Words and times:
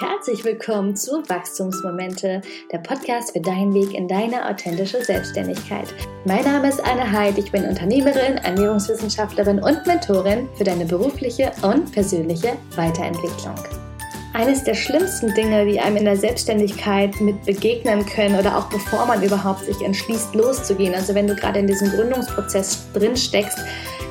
herzlich 0.00 0.44
willkommen 0.44 0.94
zu 0.94 1.28
Wachstumsmomente, 1.28 2.40
der 2.70 2.78
Podcast 2.78 3.32
für 3.32 3.40
deinen 3.40 3.74
Weg 3.74 3.94
in 3.94 4.06
deine 4.06 4.48
authentische 4.48 5.04
Selbstständigkeit. 5.04 5.92
Mein 6.24 6.44
Name 6.44 6.68
ist 6.68 6.80
Anne 6.84 7.10
Heid, 7.10 7.36
ich 7.36 7.50
bin 7.50 7.64
Unternehmerin, 7.64 8.36
Ernährungswissenschaftlerin 8.36 9.60
und 9.60 9.84
Mentorin 9.86 10.48
für 10.56 10.62
deine 10.62 10.84
berufliche 10.84 11.50
und 11.62 11.90
persönliche 11.90 12.52
Weiterentwicklung. 12.76 13.56
Eines 14.34 14.62
der 14.62 14.74
schlimmsten 14.74 15.34
Dinge, 15.34 15.66
die 15.66 15.80
einem 15.80 15.96
in 15.96 16.04
der 16.04 16.16
Selbstständigkeit 16.16 17.20
mit 17.20 17.44
begegnen 17.44 18.06
können 18.06 18.38
oder 18.38 18.56
auch 18.56 18.68
bevor 18.68 19.04
man 19.06 19.20
überhaupt 19.20 19.64
sich 19.64 19.80
entschließt, 19.80 20.32
loszugehen, 20.32 20.94
also 20.94 21.12
wenn 21.16 21.26
du 21.26 21.34
gerade 21.34 21.58
in 21.58 21.66
diesem 21.66 21.90
Gründungsprozess 21.90 22.86
drin 22.92 23.16
steckst, 23.16 23.58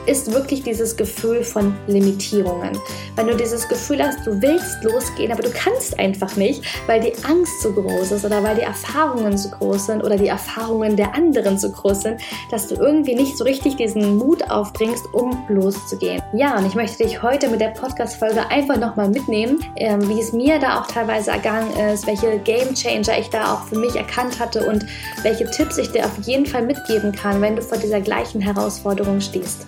ist 0.08 0.34
wirklich 0.34 0.64
dieses 0.64 0.96
Gefühl 0.96 1.44
von 1.44 1.76
Limitierungen. 1.88 2.78
Wenn 3.16 3.28
du 3.28 3.36
dieses 3.36 3.68
Gefühl 3.68 4.02
hast, 4.02 4.26
du 4.26 4.42
willst 4.42 4.84
losgehen, 4.84 5.32
aber 5.32 5.44
du 5.44 5.50
kannst 5.52 6.00
einfach 6.00 6.36
nicht, 6.38 6.64
weil 6.88 7.02
die 7.02 7.14
Angst 7.26 7.62
so 7.62 7.74
groß 7.74 8.12
ist 8.12 8.26
oder 8.26 8.42
weil 8.42 8.56
die 8.56 8.62
Erfahrungen 8.62 9.38
so 9.38 9.50
groß 9.50 9.88
sind 9.88 10.04
oder 10.04 10.16
die 10.16 10.28
Erfahrungen 10.28 10.96
der 10.96 11.14
anderen 11.14 11.60
so 11.60 11.70
groß 11.70 12.02
sind, 12.04 12.22
dass 12.52 12.68
du 12.68 12.76
irgendwie 12.76 13.16
nicht 13.16 13.38
so 13.38 13.44
richtig 13.44 13.76
diesen 13.76 14.18
Mut 14.18 14.50
aufbringst, 14.50 15.14
um 15.14 15.46
loszugehen. 15.50 16.22
Ja, 16.34 16.58
und 16.58 16.66
ich 16.66 16.76
möchte 16.76 17.04
dich 17.04 17.22
heute 17.22 17.50
mit 17.50 17.60
der 17.60 17.70
Podcast-Folge 17.70 18.50
einfach 18.50 18.78
nochmal 18.78 19.10
mitnehmen, 19.10 19.64
ähm, 19.76 20.08
wie 20.08 20.22
es 20.22 20.32
mir 20.32 20.60
da 20.60 20.80
auch 20.80 20.88
teilweise 20.88 21.32
ergangen 21.32 21.72
ist, 21.94 22.08
welche 22.08 22.40
Game 22.40 22.74
Changer 22.74 23.20
ich 23.20 23.30
da 23.30 23.54
auch 23.54 23.64
für 23.68 23.78
mich 23.78 23.96
erkannt 23.96 24.40
hatte 24.40 24.66
und 24.68 24.86
welche 25.24 25.50
Tipps 25.52 25.78
ich 25.78 25.92
dir 25.92 26.05
auf 26.05 26.18
jeden 26.24 26.46
Fall 26.46 26.64
mitgeben 26.64 27.12
kann, 27.12 27.42
wenn 27.42 27.55
du 27.55 27.62
vor 27.62 27.78
dieser 27.78 28.00
gleichen 28.00 28.42
Herausforderung 28.42 29.20
stehst. 29.20 29.66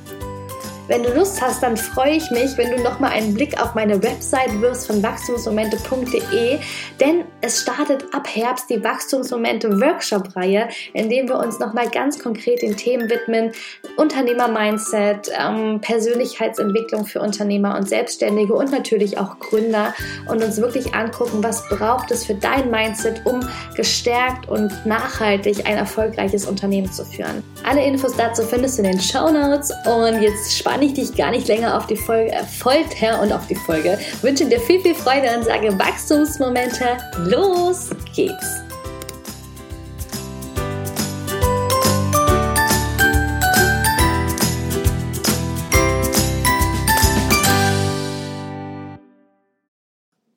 Wenn 0.90 1.04
du 1.04 1.14
Lust 1.14 1.40
hast, 1.40 1.62
dann 1.62 1.78
freue 1.78 2.14
ich 2.14 2.32
mich, 2.32 2.58
wenn 2.58 2.76
du 2.76 2.82
nochmal 2.82 3.12
einen 3.12 3.36
Blick 3.36 3.62
auf 3.62 3.76
meine 3.76 4.02
Website 4.02 4.60
wirfst 4.60 4.88
von 4.88 5.04
wachstumsmomente.de, 5.04 6.58
denn 7.00 7.26
es 7.42 7.62
startet 7.62 8.06
ab 8.12 8.28
Herbst 8.28 8.72
die 8.72 8.84
Wachstumsmomente 8.84 9.70
Workshop-Reihe, 9.80 10.68
in 10.94 11.12
dem 11.12 11.30
wir 11.30 11.38
uns 11.38 11.60
nochmal 11.60 11.92
ganz 11.92 12.18
konkret 12.18 12.64
den 12.64 12.76
Themen 12.76 13.08
widmen, 13.08 13.52
Unternehmer-Mindset, 13.98 15.32
ähm, 15.40 15.80
Persönlichkeitsentwicklung 15.80 17.06
für 17.06 17.22
Unternehmer 17.22 17.78
und 17.78 17.88
Selbstständige 17.88 18.56
und 18.56 18.72
natürlich 18.72 19.20
auch 19.20 19.38
Gründer 19.38 19.94
und 20.28 20.44
uns 20.44 20.58
wirklich 20.58 20.96
angucken, 20.96 21.44
was 21.44 21.70
braucht 21.70 22.10
es 22.10 22.26
für 22.26 22.34
dein 22.34 22.72
Mindset, 22.72 23.28
um 23.28 23.42
gestärkt 23.76 24.50
und 24.50 24.72
nachhaltig 24.88 25.68
ein 25.68 25.78
erfolgreiches 25.78 26.48
Unternehmen 26.48 26.92
zu 26.92 27.06
führen. 27.06 27.44
Alle 27.64 27.86
Infos 27.86 28.16
dazu 28.18 28.42
findest 28.42 28.80
du 28.80 28.82
in 28.82 28.94
den 28.94 29.00
Show 29.00 29.30
Notes 29.30 29.72
und 29.86 30.24
jetzt 30.24 30.58
spann 30.58 30.79
spanne 30.80 30.94
ich 30.94 30.94
dich 30.94 31.18
gar 31.18 31.32
nicht 31.32 31.50
länger 31.50 31.76
auf 31.76 31.88
die 31.88 31.98
Folge, 31.98 32.32
äh, 32.32 32.44
Folter 32.46 33.22
und 33.22 33.34
auf 33.34 33.46
die 33.48 33.56
Folge. 33.56 34.00
Wünsche 34.22 34.46
dir 34.46 34.62
viel, 34.62 34.80
viel 34.80 34.96
Freude 34.96 35.38
und 35.38 35.44
sage 35.44 35.78
Wachstumsmomente. 35.78 36.98
Los 37.18 37.90
geht's! 38.16 38.62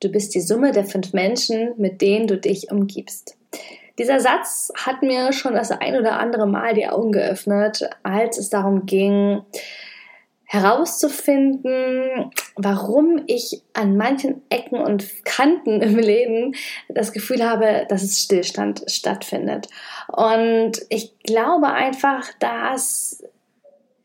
Du 0.01 0.09
bist 0.09 0.35
die 0.35 0.41
Summe 0.41 0.73
der 0.73 0.83
fünf 0.83 1.13
Menschen, 1.13 1.73
mit 1.77 2.01
denen 2.01 2.27
du 2.27 2.37
dich 2.37 2.69
umgibst. 2.69 3.37
Dieser 3.97 4.19
Satz 4.19 4.73
hat 4.75 5.03
mir 5.03 5.31
schon 5.31 5.53
das 5.53 5.71
ein 5.71 5.95
oder 5.95 6.19
andere 6.19 6.47
Mal 6.47 6.73
die 6.73 6.87
Augen 6.87 7.13
geöffnet, 7.13 7.89
als 8.01 8.37
es 8.37 8.49
darum 8.49 8.85
ging, 8.85 9.43
herauszufinden, 10.53 12.31
warum 12.55 13.23
ich 13.25 13.63
an 13.73 13.97
manchen 13.97 14.43
Ecken 14.49 14.77
und 14.77 15.25
Kanten 15.25 15.81
im 15.81 15.97
Leben 15.97 16.53
das 16.89 17.11
Gefühl 17.11 17.43
habe, 17.43 17.87
dass 17.89 18.03
es 18.03 18.19
Stillstand 18.19 18.83
stattfindet. 18.85 19.67
Und 20.09 20.73
ich 20.89 21.17
glaube 21.23 21.69
einfach, 21.69 22.27
dass 22.37 23.23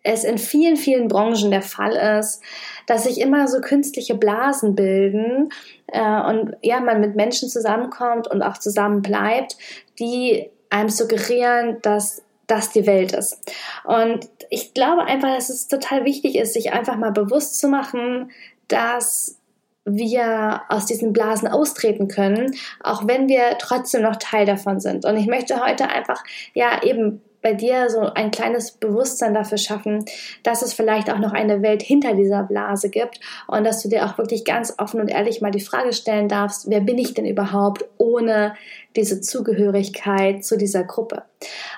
es 0.03 0.25
in 0.25 0.39
vielen, 0.39 0.79
vielen 0.79 1.09
Branchen 1.09 1.51
der 1.51 1.61
Fall 1.61 2.19
ist, 2.19 2.41
dass 2.87 3.05
sich 3.05 3.21
immer 3.21 3.47
so 3.47 3.61
künstliche 3.61 4.15
Blasen 4.15 4.75
bilden 4.75 5.51
äh, 5.89 6.01
und 6.31 6.57
ja, 6.63 6.81
man 6.81 7.03
mit 7.03 7.15
Menschen 7.15 7.51
zusammenkommt 7.51 8.27
und 8.27 8.41
auch 8.41 8.57
zusammen 8.57 9.03
bleibt, 9.03 9.59
die 9.99 10.49
einem 10.71 10.89
suggerieren, 10.89 11.77
dass 11.83 12.23
das 12.49 12.71
die 12.71 12.87
Welt 12.87 13.13
ist. 13.13 13.41
Und 13.85 14.29
ich 14.51 14.75
glaube 14.75 15.05
einfach, 15.05 15.35
dass 15.35 15.51
es 15.51 15.69
total 15.69 16.05
wichtig 16.05 16.35
ist, 16.35 16.55
sich 16.55 16.73
einfach 16.73 16.97
mal 16.97 17.13
bewusst 17.13 17.61
zu 17.61 17.69
machen, 17.69 18.33
dass 18.67 19.39
wir 19.85 20.63
aus 20.69 20.87
diesen 20.87 21.13
Blasen 21.13 21.49
austreten 21.49 22.09
können, 22.09 22.55
auch 22.81 23.07
wenn 23.07 23.29
wir 23.29 23.57
trotzdem 23.59 24.03
noch 24.03 24.17
Teil 24.17 24.45
davon 24.45 24.81
sind. 24.81 25.05
Und 25.05 25.17
ich 25.17 25.27
möchte 25.27 25.65
heute 25.65 25.89
einfach 25.89 26.23
ja 26.55 26.83
eben 26.83 27.23
bei 27.43 27.55
dir 27.55 27.89
so 27.89 28.01
ein 28.01 28.31
kleines 28.31 28.73
Bewusstsein 28.73 29.35
dafür 29.35 29.59
schaffen, 29.59 30.05
dass 30.43 30.63
es 30.63 30.73
vielleicht 30.73 31.11
auch 31.11 31.19
noch 31.19 31.33
eine 31.33 31.63
Welt 31.63 31.83
hinter 31.83 32.15
dieser 32.15 32.43
Blase 32.43 32.91
gibt 32.91 33.21
und 33.47 33.65
dass 33.65 33.83
du 33.83 33.89
dir 33.89 34.07
auch 34.07 34.19
wirklich 34.19 34.45
ganz 34.45 34.75
offen 34.79 35.01
und 35.01 35.09
ehrlich 35.09 35.41
mal 35.41 35.51
die 35.51 35.61
Frage 35.61 35.93
stellen 35.93 36.29
darfst, 36.29 36.69
wer 36.69 36.81
bin 36.81 36.99
ich 36.99 37.15
denn 37.15 37.27
überhaupt 37.27 37.85
ohne 37.97 38.55
diese 38.97 39.21
Zugehörigkeit 39.21 40.45
zu 40.45 40.57
dieser 40.57 40.85
Gruppe? 40.85 41.23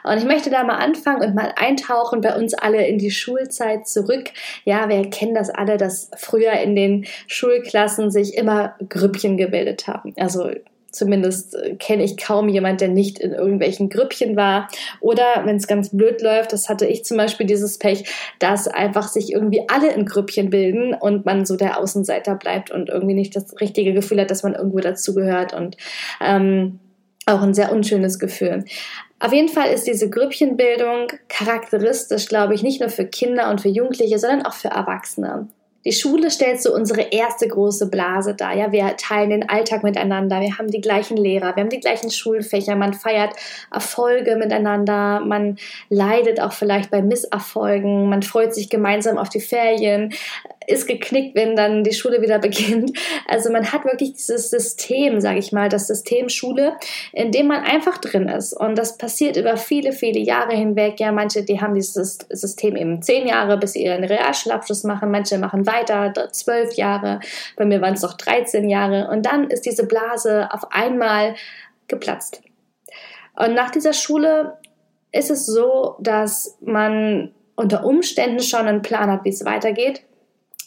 Und 0.05 0.17
ich 0.17 0.25
möchte 0.25 0.49
da 0.49 0.65
mal 0.65 0.79
anfangen 0.79 1.23
und 1.23 1.35
mal 1.35 1.53
eintauchen 1.57 2.23
bei 2.23 2.35
uns 2.35 2.55
alle 2.55 2.87
in 2.87 2.99
die 2.99 3.11
Schulzeit 3.11 3.87
zurück. 3.87 4.31
Ja, 4.65 4.89
wir 4.89 5.11
kennen 5.11 5.35
das 5.35 5.51
alle, 5.51 5.77
dass 5.77 6.11
früher 6.17 6.53
in 6.53 6.75
den 6.75 7.05
Schulklassen 7.27 8.11
sich 8.11 8.37
immer 8.37 8.77
Grüppchen 8.89 9.37
gebildet 9.37 9.87
haben. 9.87 10.15
Also 10.17 10.51
Zumindest 10.91 11.55
äh, 11.55 11.77
kenne 11.77 12.05
ich 12.05 12.17
kaum 12.17 12.49
jemand, 12.49 12.81
der 12.81 12.89
nicht 12.89 13.19
in 13.19 13.33
irgendwelchen 13.33 13.89
Grüppchen 13.89 14.37
war. 14.37 14.69
Oder 15.01 15.25
wenn 15.45 15.57
es 15.57 15.67
ganz 15.67 15.91
blöd 15.91 16.23
läuft, 16.23 16.53
das 16.53 16.69
hatte 16.69 16.87
ich 16.87 17.05
zum 17.05 17.17
Beispiel 17.17 17.47
dieses 17.47 17.79
Pech, 17.79 18.05
dass 18.39 18.69
einfach 18.69 19.09
sich 19.09 19.33
irgendwie 19.33 19.65
alle 19.69 19.93
in 19.93 20.07
Grüppchen 20.07 20.51
bilden 20.51 20.95
und 20.95 21.25
man 21.25 21.45
so 21.45 21.57
der 21.57 21.79
Außenseiter 21.79 22.35
bleibt 22.35 22.71
und 22.71 22.89
irgendwie 22.89 23.15
nicht 23.15 23.37
das 23.37 23.61
richtige 23.61 23.93
Gefühl 23.93 24.21
hat, 24.21 24.31
dass 24.31 24.43
man 24.43 24.55
irgendwo 24.55 24.79
dazugehört 24.79 25.55
und 25.55 25.77
ähm, 26.21 26.81
auch 27.27 27.43
ein 27.43 27.55
sehr 27.55 27.73
unschönes 27.73 28.19
Gefühl. 28.19 28.65
Auf 29.21 29.35
jeden 29.35 29.49
Fall 29.49 29.71
ist 29.71 29.87
diese 29.87 30.09
Grüppchenbildung 30.09 31.09
charakteristisch, 31.29 32.27
glaube 32.27 32.55
ich, 32.55 32.63
nicht 32.63 32.81
nur 32.81 32.89
für 32.89 33.05
Kinder 33.05 33.51
und 33.51 33.61
für 33.61 33.69
Jugendliche, 33.69 34.19
sondern 34.19 34.47
auch 34.47 34.55
für 34.55 34.69
Erwachsene. 34.69 35.49
Die 35.85 35.93
Schule 35.93 36.31
stellt 36.31 36.61
so 36.61 36.75
unsere 36.75 37.01
erste 37.11 37.49
große 37.49 37.89
Blase 37.89 38.35
dar. 38.35 38.55
Ja, 38.55 38.71
wir 38.71 38.97
teilen 38.97 39.31
den 39.31 39.49
Alltag 39.49 39.83
miteinander. 39.83 40.41
Wir 40.41 40.59
haben 40.59 40.71
die 40.71 40.81
gleichen 40.81 41.17
Lehrer. 41.17 41.57
Wir 41.57 41.63
haben 41.63 41.71
die 41.71 41.81
gleichen 41.81 42.11
Schulfächer. 42.11 42.77
Man 42.77 42.93
feiert 42.93 43.35
Erfolge 43.73 44.37
miteinander. 44.37 45.21
Man 45.21 45.57
leidet 45.89 46.41
auch 46.41 46.53
vielleicht 46.53 46.91
bei 46.91 47.01
Misserfolgen. 47.01 48.09
Man 48.11 48.23
freut 48.23 48.55
sich 48.55 48.69
gemeinsam 48.69 49.17
auf 49.17 49.31
die 49.31 49.41
Ferien 49.41 50.13
ist 50.71 50.87
geknickt, 50.87 51.35
wenn 51.35 51.57
dann 51.57 51.85
die 51.85 51.93
Schule 51.93 52.23
wieder 52.23 52.39
beginnt. 52.39 52.97
Also 53.29 53.51
man 53.51 53.73
hat 53.73 53.85
wirklich 53.85 54.15
dieses 54.15 54.51
System, 54.51 55.21
sage 55.21 55.39
ich 55.39 55.53
mal, 55.53 55.69
das 55.69 55.87
System 55.87 56.29
Schule, 56.29 56.77
in 57.13 57.33
dem 57.33 57.49
man 57.49 57.65
einfach 57.65 57.99
drin 57.99 58.29
ist. 58.29 58.53
Und 58.53 58.77
das 58.79 58.97
passiert 58.97 59.37
über 59.37 59.57
viele, 59.57 59.93
viele 59.93 60.21
Jahre 60.21 60.55
hinweg. 60.55 61.01
Ja, 61.01 61.13
manche, 61.13 61.43
die 61.43 61.61
haben 61.61 61.75
dieses 61.75 62.19
System 62.31 62.77
eben 62.77 63.03
zehn 63.03 63.27
Jahre, 63.27 63.59
bis 63.59 63.73
sie 63.73 63.85
ihren 63.85 64.05
Realschulabschluss 64.05 64.85
machen. 64.85 65.11
Manche 65.11 65.39
machen 65.39 65.67
weiter, 65.71 66.13
zwölf 66.33 66.75
Jahre. 66.75 67.21
Bei 67.57 67.65
mir 67.65 67.81
waren 67.81 67.95
es 67.95 68.03
noch 68.03 68.15
13 68.15 68.69
Jahre. 68.69 69.09
Und 69.09 69.27
dann 69.27 69.49
ist 69.49 69.67
diese 69.67 69.87
Blase 69.87 70.49
auf 70.51 70.73
einmal 70.73 71.35
geplatzt. 71.89 72.43
Und 73.37 73.55
nach 73.55 73.71
dieser 73.71 73.93
Schule 73.93 74.59
ist 75.13 75.31
es 75.31 75.47
so, 75.47 75.97
dass 76.01 76.57
man 76.61 77.33
unter 77.57 77.85
Umständen 77.85 78.41
schon 78.41 78.67
einen 78.67 78.83
Plan 78.83 79.11
hat, 79.11 79.25
wie 79.25 79.31
es 79.31 79.45
weitergeht 79.45 80.03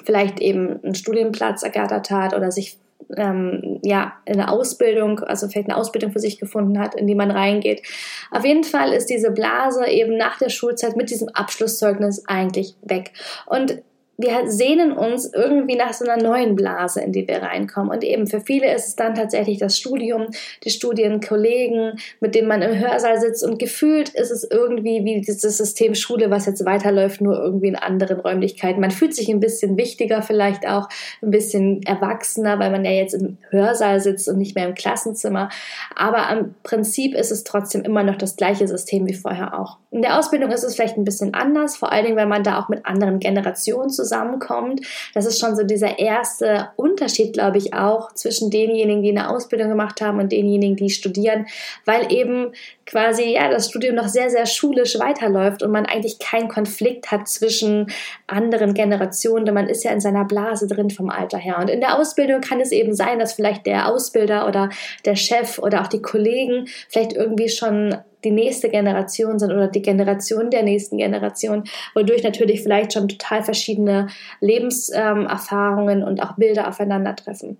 vielleicht 0.05 0.39
eben 0.39 0.83
einen 0.83 0.95
Studienplatz 0.95 1.63
ergattert 1.63 2.09
hat 2.09 2.33
oder 2.33 2.51
sich 2.51 2.77
ähm, 3.15 3.79
ja, 3.83 4.13
eine 4.25 4.49
Ausbildung, 4.49 5.19
also 5.19 5.47
vielleicht 5.47 5.69
eine 5.69 5.77
Ausbildung 5.77 6.11
für 6.11 6.19
sich 6.19 6.39
gefunden 6.39 6.79
hat, 6.79 6.95
in 6.95 7.07
die 7.07 7.15
man 7.15 7.31
reingeht. 7.31 7.83
Auf 8.31 8.45
jeden 8.45 8.63
Fall 8.63 8.94
ist 8.94 9.09
diese 9.09 9.31
Blase 9.31 9.88
eben 9.88 10.17
nach 10.17 10.38
der 10.38 10.49
Schulzeit 10.49 10.95
mit 10.95 11.09
diesem 11.09 11.29
Abschlusszeugnis 11.29 12.23
eigentlich 12.27 12.75
weg. 12.81 13.11
Und 13.45 13.81
wir 14.18 14.50
sehnen 14.51 14.92
uns 14.92 15.31
irgendwie 15.33 15.75
nach 15.75 15.94
so 15.94 16.06
einer 16.06 16.21
neuen 16.21 16.56
Blase, 16.56 17.01
in 17.01 17.12
die 17.12 17.27
wir 17.27 17.42
reinkommen. 17.42 17.92
Und 17.92 18.04
eben 18.04 18.27
für 18.27 18.42
viele 18.42 18.74
ist 18.74 18.88
es 18.88 18.95
dann 18.95 19.15
tatsächlich 19.15 19.57
das 19.57 19.77
Studium, 19.77 20.27
die 20.63 20.69
Studienkollegen, 20.69 22.00
mit 22.19 22.36
denen 22.36 22.48
man 22.48 22.62
im 22.62 22.77
Hörsaal 22.80 23.19
sitzt. 23.19 23.44
Und 23.44 23.57
gefühlt 23.57 24.10
ist 24.10 24.30
es 24.30 24.44
irgendwie 24.44 25.04
wie 25.04 25.21
dieses 25.21 25.57
System 25.57 25.95
Schule, 25.95 26.30
was 26.30 26.45
jetzt 26.45 26.63
weiterläuft, 26.63 27.21
nur 27.21 27.38
irgendwie 27.39 27.69
in 27.69 27.75
anderen 27.75 28.19
Räumlichkeiten. 28.19 28.81
Man 28.81 28.92
fühlt 28.92 29.15
sich 29.15 29.30
ein 29.30 29.39
bisschen 29.39 29.77
wichtiger, 29.77 30.21
vielleicht 30.21 30.68
auch 30.68 30.89
ein 31.24 31.31
bisschen 31.31 31.81
erwachsener, 31.83 32.59
weil 32.59 32.69
man 32.69 32.86
ja 32.86 32.92
jetzt 32.92 33.16
im 33.16 33.38
Hörsaal 33.50 34.00
sitzt 34.00 34.30
und 34.30 34.38
nicht 34.38 34.56
mehr 34.56 34.68
im 34.68 34.75
Klassenzimmer. 34.75 35.50
Aber 35.95 36.30
am 36.30 36.54
Prinzip 36.62 37.16
ist 37.16 37.31
es 37.31 37.44
trotzdem 37.44 37.81
immer 37.81 38.04
noch 38.04 38.18
das 38.18 38.36
gleiche 38.36 38.68
System 38.68 39.07
wie 39.07 39.13
vorher 39.13 39.59
auch. 39.59 39.77
In 39.89 40.01
der 40.01 40.18
Ausbildung 40.18 40.51
ist 40.51 40.63
es 40.63 40.75
vielleicht 40.75 40.98
ein 40.98 41.04
bisschen 41.04 41.33
anders, 41.33 41.77
vor 41.77 41.92
allen 41.92 42.06
Dingen, 42.06 42.18
weil 42.18 42.25
man 42.25 42.44
da 42.44 42.59
auch 42.59 42.69
mit 42.69 42.86
anderen 42.86 43.19
Generationen 43.19 43.89
zusammenkommt. 44.03 44.81
Das 45.13 45.25
ist 45.25 45.39
schon 45.39 45.55
so 45.55 45.63
dieser 45.63 45.97
erste 46.00 46.69
Unterschied, 46.75 47.33
glaube 47.33 47.57
ich, 47.57 47.73
auch 47.73 48.13
zwischen 48.13 48.51
denjenigen, 48.51 49.01
die 49.01 49.09
eine 49.09 49.29
Ausbildung 49.29 49.69
gemacht 49.69 50.01
haben 50.01 50.19
und 50.19 50.31
denjenigen, 50.31 50.75
die 50.75 50.89
studieren, 50.89 51.45
weil 51.85 52.11
eben 52.11 52.51
quasi 52.85 53.33
ja 53.33 53.50
das 53.50 53.69
Studium 53.69 53.95
noch 53.95 54.09
sehr, 54.09 54.29
sehr 54.29 54.45
schulisch 54.45 55.00
weiterläuft 55.00 55.63
und 55.63 55.71
man 55.71 55.85
eigentlich 55.85 56.19
keinen 56.19 56.50
Konflikt 56.50 57.11
hat 57.11 57.27
zwischen 57.27 57.88
anderen 58.27 58.73
Generationen, 58.73 59.45
denn 59.45 59.53
man 59.53 59.69
ist 59.69 59.83
ja 59.83 59.91
in 59.91 60.01
seiner 60.01 60.25
Blase 60.25 60.67
drin 60.67 60.89
vom 60.89 61.09
Alter 61.09 61.38
her. 61.38 61.59
Und 61.59 61.69
in 61.69 61.79
der 61.79 61.97
Ausbildung 61.97 62.41
kann 62.41 62.59
es 62.59 62.71
eben 62.71 62.94
sein, 62.94 63.19
dass 63.19 63.33
vielleicht 63.33 63.65
der 63.65 63.88
Ausbilder 63.88 64.47
oder 64.47 64.69
der 65.06 65.15
Chef 65.15 65.59
oder 65.59 65.81
auch 65.81 65.88
die 65.88 66.01
Kollegen 66.01 66.67
vielleicht 66.89 67.13
irgendwie 67.13 67.49
schon 67.49 67.95
die 68.23 68.31
nächste 68.31 68.69
Generation 68.69 69.39
sind 69.39 69.51
oder 69.51 69.67
die 69.67 69.81
Generation 69.81 70.49
der 70.49 70.63
nächsten 70.63 70.97
Generation, 70.97 71.63
wodurch 71.93 72.23
natürlich 72.23 72.61
vielleicht 72.61 72.93
schon 72.93 73.07
total 73.07 73.43
verschiedene 73.43 74.07
Lebenserfahrungen 74.39 76.01
ähm, 76.01 76.07
und 76.07 76.21
auch 76.21 76.35
Bilder 76.35 76.67
aufeinandertreffen. 76.67 77.57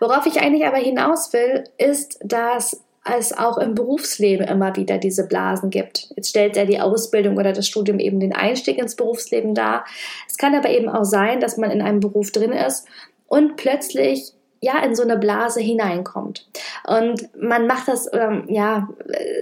Worauf 0.00 0.26
ich 0.26 0.40
eigentlich 0.40 0.66
aber 0.66 0.76
hinaus 0.76 1.32
will, 1.32 1.64
ist, 1.78 2.18
dass 2.22 2.84
es 3.04 3.36
auch 3.36 3.58
im 3.58 3.74
Berufsleben 3.74 4.46
immer 4.46 4.76
wieder 4.76 4.98
diese 4.98 5.26
Blasen 5.26 5.70
gibt. 5.70 6.10
Jetzt 6.16 6.30
stellt 6.30 6.56
ja 6.56 6.64
die 6.64 6.80
Ausbildung 6.80 7.36
oder 7.36 7.52
das 7.52 7.68
Studium 7.68 7.98
eben 7.98 8.18
den 8.18 8.34
Einstieg 8.34 8.78
ins 8.78 8.96
Berufsleben 8.96 9.54
dar. 9.54 9.84
Es 10.28 10.38
kann 10.38 10.54
aber 10.54 10.70
eben 10.70 10.88
auch 10.88 11.04
sein, 11.04 11.40
dass 11.40 11.58
man 11.58 11.70
in 11.70 11.82
einem 11.82 12.00
Beruf 12.00 12.32
drin 12.32 12.52
ist 12.52 12.86
und 13.26 13.56
plötzlich 13.56 14.32
ja 14.64 14.78
in 14.80 14.94
so 14.94 15.02
eine 15.02 15.16
Blase 15.16 15.60
hineinkommt. 15.60 16.46
Und 16.86 17.28
man 17.40 17.66
macht 17.66 17.88
das, 17.88 18.08
ähm, 18.12 18.44
ja, 18.48 18.88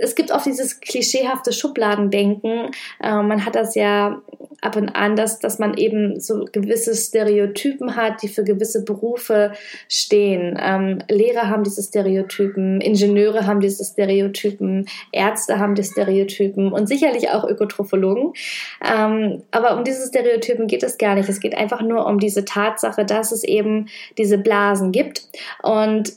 es 0.00 0.14
gibt 0.14 0.32
oft 0.32 0.46
dieses 0.46 0.80
klischeehafte 0.80 1.52
Schubladendenken. 1.52 2.70
Äh, 3.02 3.22
man 3.22 3.44
hat 3.46 3.54
das 3.54 3.74
ja 3.74 4.20
ab 4.60 4.76
und 4.76 4.90
an, 4.90 5.16
dass, 5.16 5.38
dass 5.38 5.58
man 5.58 5.74
eben 5.74 6.20
so 6.20 6.44
gewisse 6.50 6.94
Stereotypen 6.94 7.96
hat, 7.96 8.22
die 8.22 8.28
für 8.28 8.44
gewisse 8.44 8.84
Berufe 8.84 9.52
stehen. 9.88 10.58
Ähm, 10.60 10.98
Lehrer 11.08 11.48
haben 11.48 11.64
diese 11.64 11.82
Stereotypen, 11.82 12.80
Ingenieure 12.80 13.46
haben 13.46 13.60
diese 13.60 13.84
Stereotypen, 13.84 14.86
Ärzte 15.12 15.58
haben 15.58 15.74
die 15.74 15.84
Stereotypen 15.84 16.72
und 16.72 16.86
sicherlich 16.86 17.30
auch 17.30 17.44
Ökotrophologen. 17.44 18.32
Ähm, 18.84 19.42
aber 19.50 19.76
um 19.76 19.84
diese 19.84 20.06
Stereotypen 20.06 20.66
geht 20.66 20.82
es 20.82 20.98
gar 20.98 21.14
nicht. 21.14 21.28
Es 21.28 21.40
geht 21.40 21.56
einfach 21.56 21.82
nur 21.82 22.06
um 22.06 22.18
diese 22.18 22.44
Tatsache, 22.44 23.04
dass 23.04 23.32
es 23.32 23.44
eben 23.44 23.88
diese 24.18 24.38
Blasen 24.38 24.92
gibt 24.92 25.28
und 25.62 26.12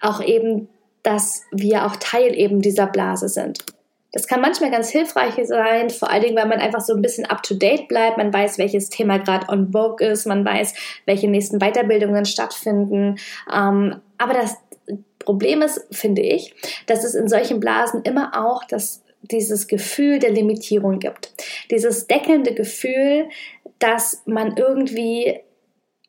auch 0.00 0.22
eben, 0.22 0.68
dass 1.02 1.42
wir 1.50 1.86
auch 1.86 1.96
Teil 1.96 2.34
eben 2.34 2.60
dieser 2.60 2.86
Blase 2.86 3.28
sind. 3.28 3.64
Das 4.12 4.26
kann 4.26 4.40
manchmal 4.40 4.70
ganz 4.70 4.88
hilfreich 4.88 5.34
sein, 5.44 5.90
vor 5.90 6.10
allen 6.10 6.22
Dingen, 6.22 6.36
weil 6.36 6.48
man 6.48 6.60
einfach 6.60 6.80
so 6.80 6.94
ein 6.94 7.02
bisschen 7.02 7.26
up-to-date 7.26 7.88
bleibt. 7.88 8.16
Man 8.16 8.32
weiß, 8.32 8.58
welches 8.58 8.88
Thema 8.88 9.18
gerade 9.18 9.48
on 9.48 9.70
vogue 9.70 10.06
ist, 10.06 10.26
man 10.26 10.44
weiß, 10.44 10.74
welche 11.04 11.28
nächsten 11.28 11.58
Weiterbildungen 11.58 12.24
stattfinden. 12.24 13.18
Ähm, 13.52 14.00
aber 14.16 14.32
das 14.32 14.56
Problem 15.18 15.60
ist, 15.60 15.86
finde 15.90 16.22
ich, 16.22 16.54
dass 16.86 17.04
es 17.04 17.14
in 17.14 17.28
solchen 17.28 17.60
Blasen 17.60 18.02
immer 18.02 18.32
auch 18.34 18.64
das 18.64 19.02
dieses 19.22 19.66
Gefühl 19.66 20.20
der 20.20 20.30
Limitierung 20.30 21.00
gibt. 21.00 21.32
Dieses 21.70 22.06
deckelnde 22.06 22.54
Gefühl, 22.54 23.28
dass 23.78 24.22
man 24.26 24.56
irgendwie 24.56 25.40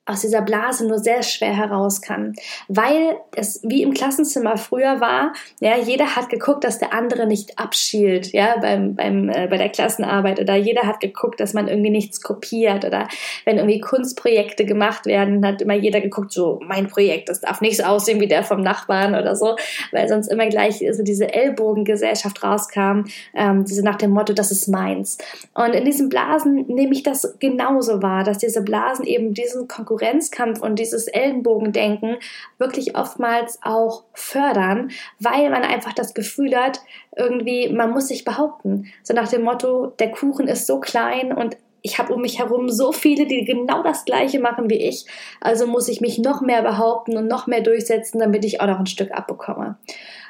aus 0.10 0.22
dieser 0.22 0.42
Blase 0.42 0.88
nur 0.88 0.98
sehr 0.98 1.22
schwer 1.22 1.56
heraus 1.56 2.02
kann, 2.02 2.34
weil 2.68 3.18
es 3.36 3.62
wie 3.64 3.84
im 3.84 3.94
Klassenzimmer 3.94 4.58
früher 4.58 5.00
war, 5.00 5.34
ja, 5.60 5.78
jeder 5.78 6.16
hat 6.16 6.30
geguckt, 6.30 6.64
dass 6.64 6.80
der 6.80 6.94
andere 6.94 7.28
nicht 7.28 7.60
abschielt, 7.60 8.34
ja, 8.34 8.56
beim, 8.60 8.96
beim, 8.96 9.30
äh, 9.30 9.48
bei 9.48 9.58
der 9.58 9.70
Klassenarbeit 9.70 10.40
oder 10.40 10.56
jeder 10.56 10.84
hat 10.84 11.00
geguckt, 11.00 11.40
dass 11.40 11.54
man 11.54 11.68
irgendwie 11.68 11.92
nichts 11.92 12.22
kopiert 12.22 12.86
oder 12.86 13.08
wenn 13.46 13.58
irgendwie 13.58 13.80
Kunstprojekte 13.80 14.66
gemacht 14.66 15.06
werden, 15.06 15.46
hat 15.46 15.62
immer 15.62 15.76
jeder 15.76 16.02
geguckt, 16.02 16.32
so 16.32 16.60
mein 16.66 16.88
Projekt, 16.88 17.30
das 17.30 17.42
darf 17.42 17.62
nicht 17.62 17.78
so 17.78 17.84
aussehen 17.84 18.20
wie 18.20 18.28
der 18.28 18.44
vom 18.44 18.62
Nachbarn 18.62 19.14
oder 19.14 19.36
so, 19.36 19.56
weil 19.92 20.08
sonst 20.08 20.28
immer 20.28 20.48
gleich 20.48 20.84
so 20.92 21.04
diese 21.04 21.32
Ellbogengesellschaft 21.32 22.44
rauskam, 22.44 23.04
ähm, 23.36 23.64
diese 23.66 23.84
nach 23.84 23.98
dem 23.98 24.12
Motto, 24.12 24.34
das 24.34 24.52
ist 24.52 24.68
meins. 24.68 25.20
Und 25.54 25.74
in 25.74 25.86
diesen 25.86 26.10
Blasen 26.10 26.66
nehme 26.68 26.94
ich 26.94 27.04
das 27.04 27.36
genauso 27.40 28.02
wahr, 28.02 28.24
dass 28.24 28.40
diese 28.40 28.64
Blasen 28.64 29.06
eben 29.06 29.34
diesen 29.36 29.68
Konkurrenz 29.68 29.99
Konkurrenzkampf 30.00 30.62
und 30.62 30.80
dieses 30.80 31.08
Ellenbogendenken 31.08 32.18
wirklich 32.58 32.96
oftmals 32.96 33.60
auch 33.62 34.04
fördern, 34.14 34.92
weil 35.20 35.50
man 35.50 35.64
einfach 35.64 35.94
das 35.94 36.14
Gefühl 36.14 36.56
hat, 36.56 36.82
irgendwie, 37.16 37.70
man 37.70 37.92
muss 37.92 38.08
sich 38.08 38.26
behaupten. 38.26 38.92
So 39.04 39.14
nach 39.14 39.30
dem 39.30 39.44
Motto, 39.44 39.88
der 40.00 40.12
Kuchen 40.12 40.48
ist 40.48 40.68
so 40.68 40.80
klein 40.80 41.34
und 41.34 41.58
ich 41.82 41.98
habe 41.98 42.14
um 42.14 42.22
mich 42.22 42.40
herum 42.40 42.68
so 42.70 42.92
viele, 42.92 43.26
die 43.26 43.46
genau 43.46 43.84
das 43.84 44.04
Gleiche 44.04 44.40
machen 44.40 44.70
wie 44.70 44.88
ich. 44.88 45.06
Also 45.40 45.66
muss 45.66 45.88
ich 45.88 46.02
mich 46.02 46.18
noch 46.18 46.42
mehr 46.42 46.62
behaupten 46.62 47.16
und 47.16 47.28
noch 47.28 47.48
mehr 47.48 47.62
durchsetzen, 47.62 48.20
damit 48.20 48.44
ich 48.44 48.60
auch 48.60 48.68
noch 48.68 48.80
ein 48.80 48.86
Stück 48.86 49.12
abbekomme. 49.12 49.78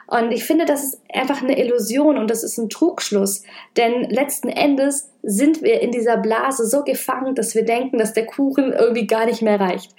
Und 0.10 0.32
ich 0.32 0.44
finde, 0.44 0.66
das 0.66 0.84
ist 0.84 1.02
einfach 1.14 1.44
eine 1.44 1.60
Illusion 1.60 2.18
und 2.18 2.32
das 2.32 2.44
ist 2.44 2.58
ein 2.58 2.70
Trugschluss. 2.70 3.44
Denn 3.78 4.10
letzten 4.10 4.50
Endes 4.50 5.12
sind 5.22 5.62
wir 5.62 5.82
in 5.82 5.92
dieser 5.92 6.18
Blase 6.18 6.66
so 6.66 6.84
gefangen, 6.84 7.36
dass 7.36 7.54
wir 7.54 7.64
denken, 7.64 8.00
dass 8.00 8.14
der 8.14 8.26
Kuchen 8.26 8.74
irgendwie 8.74 9.06
gar 9.06 9.28
nicht 9.28 9.44
mehr 9.44 9.60
reicht. 9.60 9.94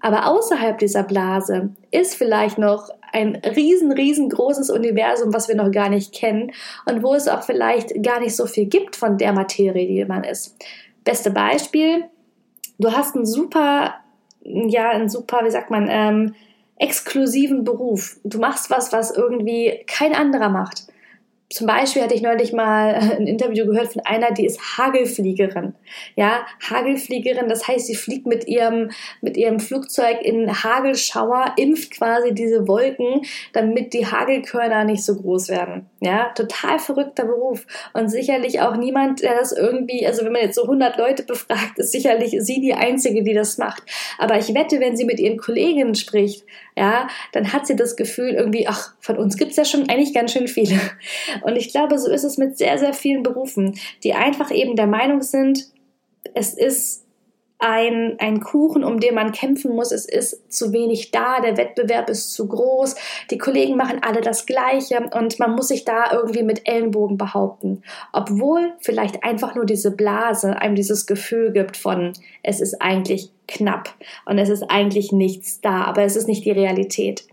Aber 0.00 0.28
außerhalb 0.28 0.78
dieser 0.78 1.02
Blase 1.02 1.70
ist 1.90 2.14
vielleicht 2.14 2.58
noch 2.58 2.90
ein 3.12 3.36
riesen, 3.36 3.90
riesengroßes 3.90 4.70
Universum, 4.70 5.34
was 5.34 5.48
wir 5.48 5.56
noch 5.56 5.72
gar 5.72 5.88
nicht 5.88 6.14
kennen 6.14 6.52
und 6.84 7.02
wo 7.02 7.14
es 7.14 7.26
auch 7.26 7.42
vielleicht 7.42 8.04
gar 8.04 8.20
nicht 8.20 8.36
so 8.36 8.46
viel 8.46 8.66
gibt 8.66 8.94
von 8.94 9.18
der 9.18 9.32
Materie, 9.32 9.86
die 9.86 10.04
man 10.04 10.22
ist. 10.22 10.54
Beste 11.02 11.30
Beispiel, 11.30 12.04
du 12.78 12.92
hast 12.92 13.16
einen 13.16 13.26
super, 13.26 13.94
ja, 14.42 14.90
ein 14.90 15.08
super, 15.08 15.40
wie 15.42 15.50
sagt 15.50 15.70
man, 15.70 15.88
ähm, 15.90 16.34
exklusiven 16.78 17.64
Beruf. 17.64 18.18
Du 18.24 18.38
machst 18.38 18.70
was, 18.70 18.92
was 18.92 19.10
irgendwie 19.10 19.84
kein 19.86 20.14
anderer 20.14 20.48
macht 20.48 20.84
zum 21.48 21.68
Beispiel 21.68 22.02
hatte 22.02 22.14
ich 22.14 22.22
neulich 22.22 22.52
mal 22.52 22.94
ein 22.94 23.26
Interview 23.26 23.66
gehört 23.66 23.92
von 23.92 24.02
einer, 24.04 24.32
die 24.32 24.44
ist 24.44 24.78
Hagelfliegerin. 24.78 25.74
Ja, 26.16 26.44
Hagelfliegerin, 26.68 27.48
das 27.48 27.68
heißt, 27.68 27.86
sie 27.86 27.94
fliegt 27.94 28.26
mit 28.26 28.48
ihrem, 28.48 28.90
mit 29.20 29.36
ihrem 29.36 29.60
Flugzeug 29.60 30.22
in 30.22 30.64
Hagelschauer, 30.64 31.52
impft 31.56 31.92
quasi 31.92 32.34
diese 32.34 32.66
Wolken, 32.66 33.22
damit 33.52 33.92
die 33.92 34.06
Hagelkörner 34.06 34.84
nicht 34.84 35.04
so 35.04 35.14
groß 35.14 35.48
werden. 35.48 35.88
Ja, 36.00 36.32
total 36.34 36.80
verrückter 36.80 37.24
Beruf. 37.24 37.64
Und 37.92 38.08
sicherlich 38.08 38.60
auch 38.60 38.76
niemand, 38.76 39.22
der 39.22 39.36
das 39.36 39.52
irgendwie, 39.52 40.04
also 40.04 40.24
wenn 40.24 40.32
man 40.32 40.42
jetzt 40.42 40.56
so 40.56 40.62
100 40.62 40.98
Leute 40.98 41.22
befragt, 41.22 41.78
ist 41.78 41.92
sicherlich 41.92 42.36
sie 42.40 42.60
die 42.60 42.74
Einzige, 42.74 43.22
die 43.22 43.34
das 43.34 43.56
macht. 43.56 43.84
Aber 44.18 44.36
ich 44.36 44.52
wette, 44.52 44.80
wenn 44.80 44.96
sie 44.96 45.04
mit 45.04 45.20
ihren 45.20 45.38
Kolleginnen 45.38 45.94
spricht, 45.94 46.44
ja, 46.76 47.08
dann 47.32 47.52
hat 47.52 47.66
sie 47.66 47.74
das 47.74 47.96
Gefühl 47.96 48.30
irgendwie, 48.30 48.68
ach, 48.68 48.94
von 49.00 49.16
uns 49.16 49.36
gibt's 49.36 49.56
ja 49.56 49.64
schon 49.64 49.88
eigentlich 49.88 50.12
ganz 50.12 50.32
schön 50.32 50.46
viele. 50.46 50.78
Und 51.42 51.56
ich 51.56 51.70
glaube, 51.70 51.98
so 51.98 52.10
ist 52.10 52.24
es 52.24 52.36
mit 52.36 52.58
sehr, 52.58 52.78
sehr 52.78 52.92
vielen 52.92 53.22
Berufen, 53.22 53.78
die 54.04 54.12
einfach 54.12 54.50
eben 54.50 54.76
der 54.76 54.86
Meinung 54.86 55.22
sind, 55.22 55.70
es 56.34 56.52
ist 56.52 57.05
ein, 57.58 58.16
ein 58.18 58.40
Kuchen, 58.40 58.84
um 58.84 59.00
den 59.00 59.14
man 59.14 59.32
kämpfen 59.32 59.74
muss. 59.74 59.92
Es 59.92 60.04
ist 60.04 60.52
zu 60.52 60.72
wenig 60.72 61.10
da, 61.10 61.40
der 61.40 61.56
Wettbewerb 61.56 62.10
ist 62.10 62.32
zu 62.32 62.46
groß, 62.46 62.96
die 63.30 63.38
Kollegen 63.38 63.76
machen 63.76 64.00
alle 64.02 64.20
das 64.20 64.46
Gleiche 64.46 65.08
und 65.14 65.38
man 65.38 65.52
muss 65.52 65.68
sich 65.68 65.84
da 65.84 66.12
irgendwie 66.12 66.42
mit 66.42 66.68
Ellenbogen 66.68 67.16
behaupten. 67.16 67.82
Obwohl 68.12 68.74
vielleicht 68.80 69.24
einfach 69.24 69.54
nur 69.54 69.64
diese 69.64 69.90
Blase 69.90 70.56
einem 70.60 70.74
dieses 70.74 71.06
Gefühl 71.06 71.52
gibt 71.52 71.76
von, 71.76 72.12
es 72.42 72.60
ist 72.60 72.80
eigentlich 72.82 73.30
knapp 73.48 73.94
und 74.26 74.38
es 74.38 74.48
ist 74.48 74.64
eigentlich 74.70 75.12
nichts 75.12 75.60
da, 75.60 75.84
aber 75.84 76.02
es 76.02 76.16
ist 76.16 76.28
nicht 76.28 76.44
die 76.44 76.50
Realität. 76.50 77.24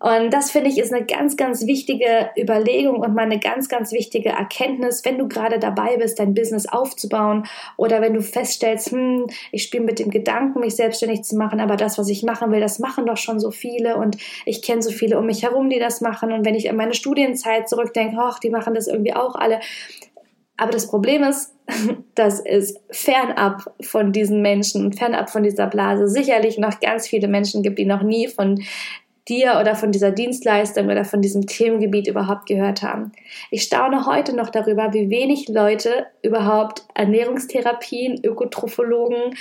Und 0.00 0.32
das 0.32 0.50
finde 0.50 0.70
ich 0.70 0.78
ist 0.78 0.94
eine 0.94 1.04
ganz, 1.04 1.36
ganz 1.36 1.66
wichtige 1.66 2.30
Überlegung 2.36 3.00
und 3.00 3.14
mal 3.14 3.22
eine 3.24 3.38
ganz, 3.38 3.68
ganz 3.68 3.92
wichtige 3.92 4.30
Erkenntnis, 4.30 5.04
wenn 5.04 5.18
du 5.18 5.28
gerade 5.28 5.58
dabei 5.58 5.98
bist, 5.98 6.18
dein 6.18 6.32
Business 6.32 6.66
aufzubauen 6.66 7.46
oder 7.76 8.00
wenn 8.00 8.14
du 8.14 8.22
feststellst, 8.22 8.92
hm, 8.92 9.26
ich 9.52 9.62
spiele 9.62 9.84
mit 9.84 9.98
dem 9.98 10.10
Gedanken, 10.10 10.60
mich 10.60 10.74
selbstständig 10.76 11.22
zu 11.24 11.36
machen, 11.36 11.60
aber 11.60 11.76
das, 11.76 11.98
was 11.98 12.08
ich 12.08 12.22
machen 12.22 12.50
will, 12.50 12.60
das 12.60 12.78
machen 12.78 13.04
doch 13.04 13.18
schon 13.18 13.38
so 13.38 13.50
viele 13.50 13.96
und 13.96 14.16
ich 14.46 14.62
kenne 14.62 14.80
so 14.80 14.90
viele 14.90 15.18
um 15.18 15.26
mich 15.26 15.42
herum, 15.42 15.68
die 15.68 15.78
das 15.78 16.00
machen. 16.00 16.32
Und 16.32 16.46
wenn 16.46 16.54
ich 16.54 16.70
an 16.70 16.76
meine 16.76 16.94
Studienzeit 16.94 17.68
zurückdenke, 17.68 18.16
ach, 18.18 18.38
die 18.38 18.50
machen 18.50 18.72
das 18.72 18.88
irgendwie 18.88 19.12
auch 19.12 19.34
alle. 19.34 19.60
Aber 20.56 20.72
das 20.72 20.88
Problem 20.88 21.24
ist, 21.24 21.54
dass 22.14 22.40
es 22.40 22.74
fernab 22.90 23.70
von 23.82 24.12
diesen 24.12 24.40
Menschen 24.40 24.86
und 24.86 24.98
fernab 24.98 25.28
von 25.28 25.42
dieser 25.42 25.66
Blase 25.66 26.08
sicherlich 26.08 26.56
noch 26.56 26.80
ganz 26.80 27.06
viele 27.06 27.28
Menschen 27.28 27.62
gibt, 27.62 27.78
die 27.78 27.84
noch 27.84 28.02
nie 28.02 28.28
von 28.28 28.62
dir 29.30 29.58
oder 29.60 29.74
von 29.74 29.92
dieser 29.92 30.10
Dienstleistung 30.10 30.86
oder 30.90 31.04
von 31.04 31.22
diesem 31.22 31.46
Themengebiet 31.46 32.08
überhaupt 32.08 32.46
gehört 32.46 32.82
haben. 32.82 33.12
Ich 33.50 33.62
staune 33.62 34.04
heute 34.06 34.34
noch 34.34 34.50
darüber, 34.50 34.92
wie 34.92 35.08
wenig 35.08 35.48
Leute 35.48 36.06
überhaupt 36.22 36.84
Ernährungstherapien, 36.94 38.20
Ökotrophologen, 38.24 39.36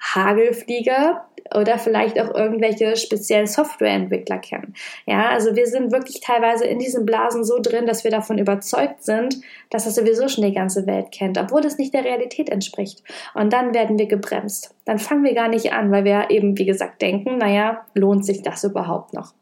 Hagelflieger 0.00 1.26
oder 1.54 1.78
vielleicht 1.78 2.20
auch 2.20 2.34
irgendwelche 2.34 2.96
speziellen 2.96 3.46
Softwareentwickler 3.46 4.38
kennen. 4.38 4.74
Ja, 5.06 5.30
also 5.30 5.56
wir 5.56 5.66
sind 5.66 5.92
wirklich 5.92 6.20
teilweise 6.20 6.64
in 6.64 6.78
diesen 6.78 7.04
Blasen 7.06 7.44
so 7.44 7.58
drin, 7.60 7.86
dass 7.86 8.04
wir 8.04 8.10
davon 8.10 8.38
überzeugt 8.38 9.02
sind, 9.02 9.40
dass 9.70 9.84
das 9.84 9.94
sowieso 9.94 10.28
schon 10.28 10.44
die 10.44 10.54
ganze 10.54 10.86
Welt 10.86 11.10
kennt, 11.12 11.38
obwohl 11.38 11.64
es 11.64 11.78
nicht 11.78 11.94
der 11.94 12.04
Realität 12.04 12.48
entspricht. 12.50 13.02
Und 13.34 13.52
dann 13.52 13.74
werden 13.74 13.98
wir 13.98 14.06
gebremst. 14.06 14.74
Dann 14.84 14.98
fangen 14.98 15.24
wir 15.24 15.34
gar 15.34 15.48
nicht 15.48 15.72
an, 15.72 15.90
weil 15.90 16.04
wir 16.04 16.30
eben, 16.30 16.56
wie 16.58 16.66
gesagt, 16.66 17.02
denken, 17.02 17.38
naja, 17.38 17.84
lohnt 17.94 18.24
sich 18.24 18.42
das 18.42 18.64
überhaupt 18.64 19.12
noch? 19.12 19.32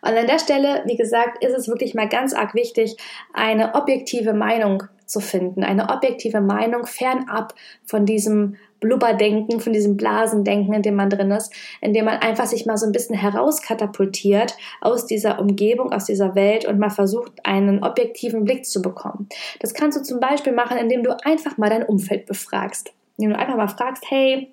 Und 0.00 0.16
an 0.16 0.26
der 0.26 0.38
Stelle, 0.38 0.82
wie 0.86 0.96
gesagt, 0.96 1.44
ist 1.44 1.54
es 1.54 1.68
wirklich 1.68 1.94
mal 1.94 2.08
ganz 2.08 2.32
arg 2.32 2.54
wichtig, 2.54 2.96
eine 3.34 3.74
objektive 3.74 4.32
Meinung 4.32 4.84
zu 5.08 5.20
finden. 5.20 5.64
Eine 5.64 5.88
objektive 5.88 6.40
Meinung 6.40 6.86
fernab 6.86 7.54
von 7.84 8.06
diesem 8.06 8.56
Blubberdenken, 8.80 9.60
von 9.60 9.72
diesem 9.72 9.96
Blasendenken, 9.96 10.72
in 10.72 10.82
dem 10.82 10.94
man 10.94 11.10
drin 11.10 11.30
ist, 11.32 11.52
in 11.80 11.92
dem 11.92 12.04
man 12.04 12.18
einfach 12.18 12.46
sich 12.46 12.64
mal 12.64 12.76
so 12.76 12.86
ein 12.86 12.92
bisschen 12.92 13.16
herauskatapultiert 13.16 14.56
aus 14.80 15.06
dieser 15.06 15.40
Umgebung, 15.40 15.92
aus 15.92 16.04
dieser 16.04 16.34
Welt 16.34 16.64
und 16.64 16.78
mal 16.78 16.90
versucht, 16.90 17.32
einen 17.44 17.82
objektiven 17.82 18.44
Blick 18.44 18.66
zu 18.66 18.80
bekommen. 18.80 19.28
Das 19.60 19.74
kannst 19.74 19.98
du 19.98 20.02
zum 20.02 20.20
Beispiel 20.20 20.52
machen, 20.52 20.78
indem 20.78 21.02
du 21.02 21.16
einfach 21.24 21.58
mal 21.58 21.70
dein 21.70 21.84
Umfeld 21.84 22.26
befragst. 22.26 22.92
Indem 23.16 23.32
du 23.32 23.38
einfach 23.38 23.56
mal 23.56 23.68
fragst, 23.68 24.04
hey, 24.08 24.52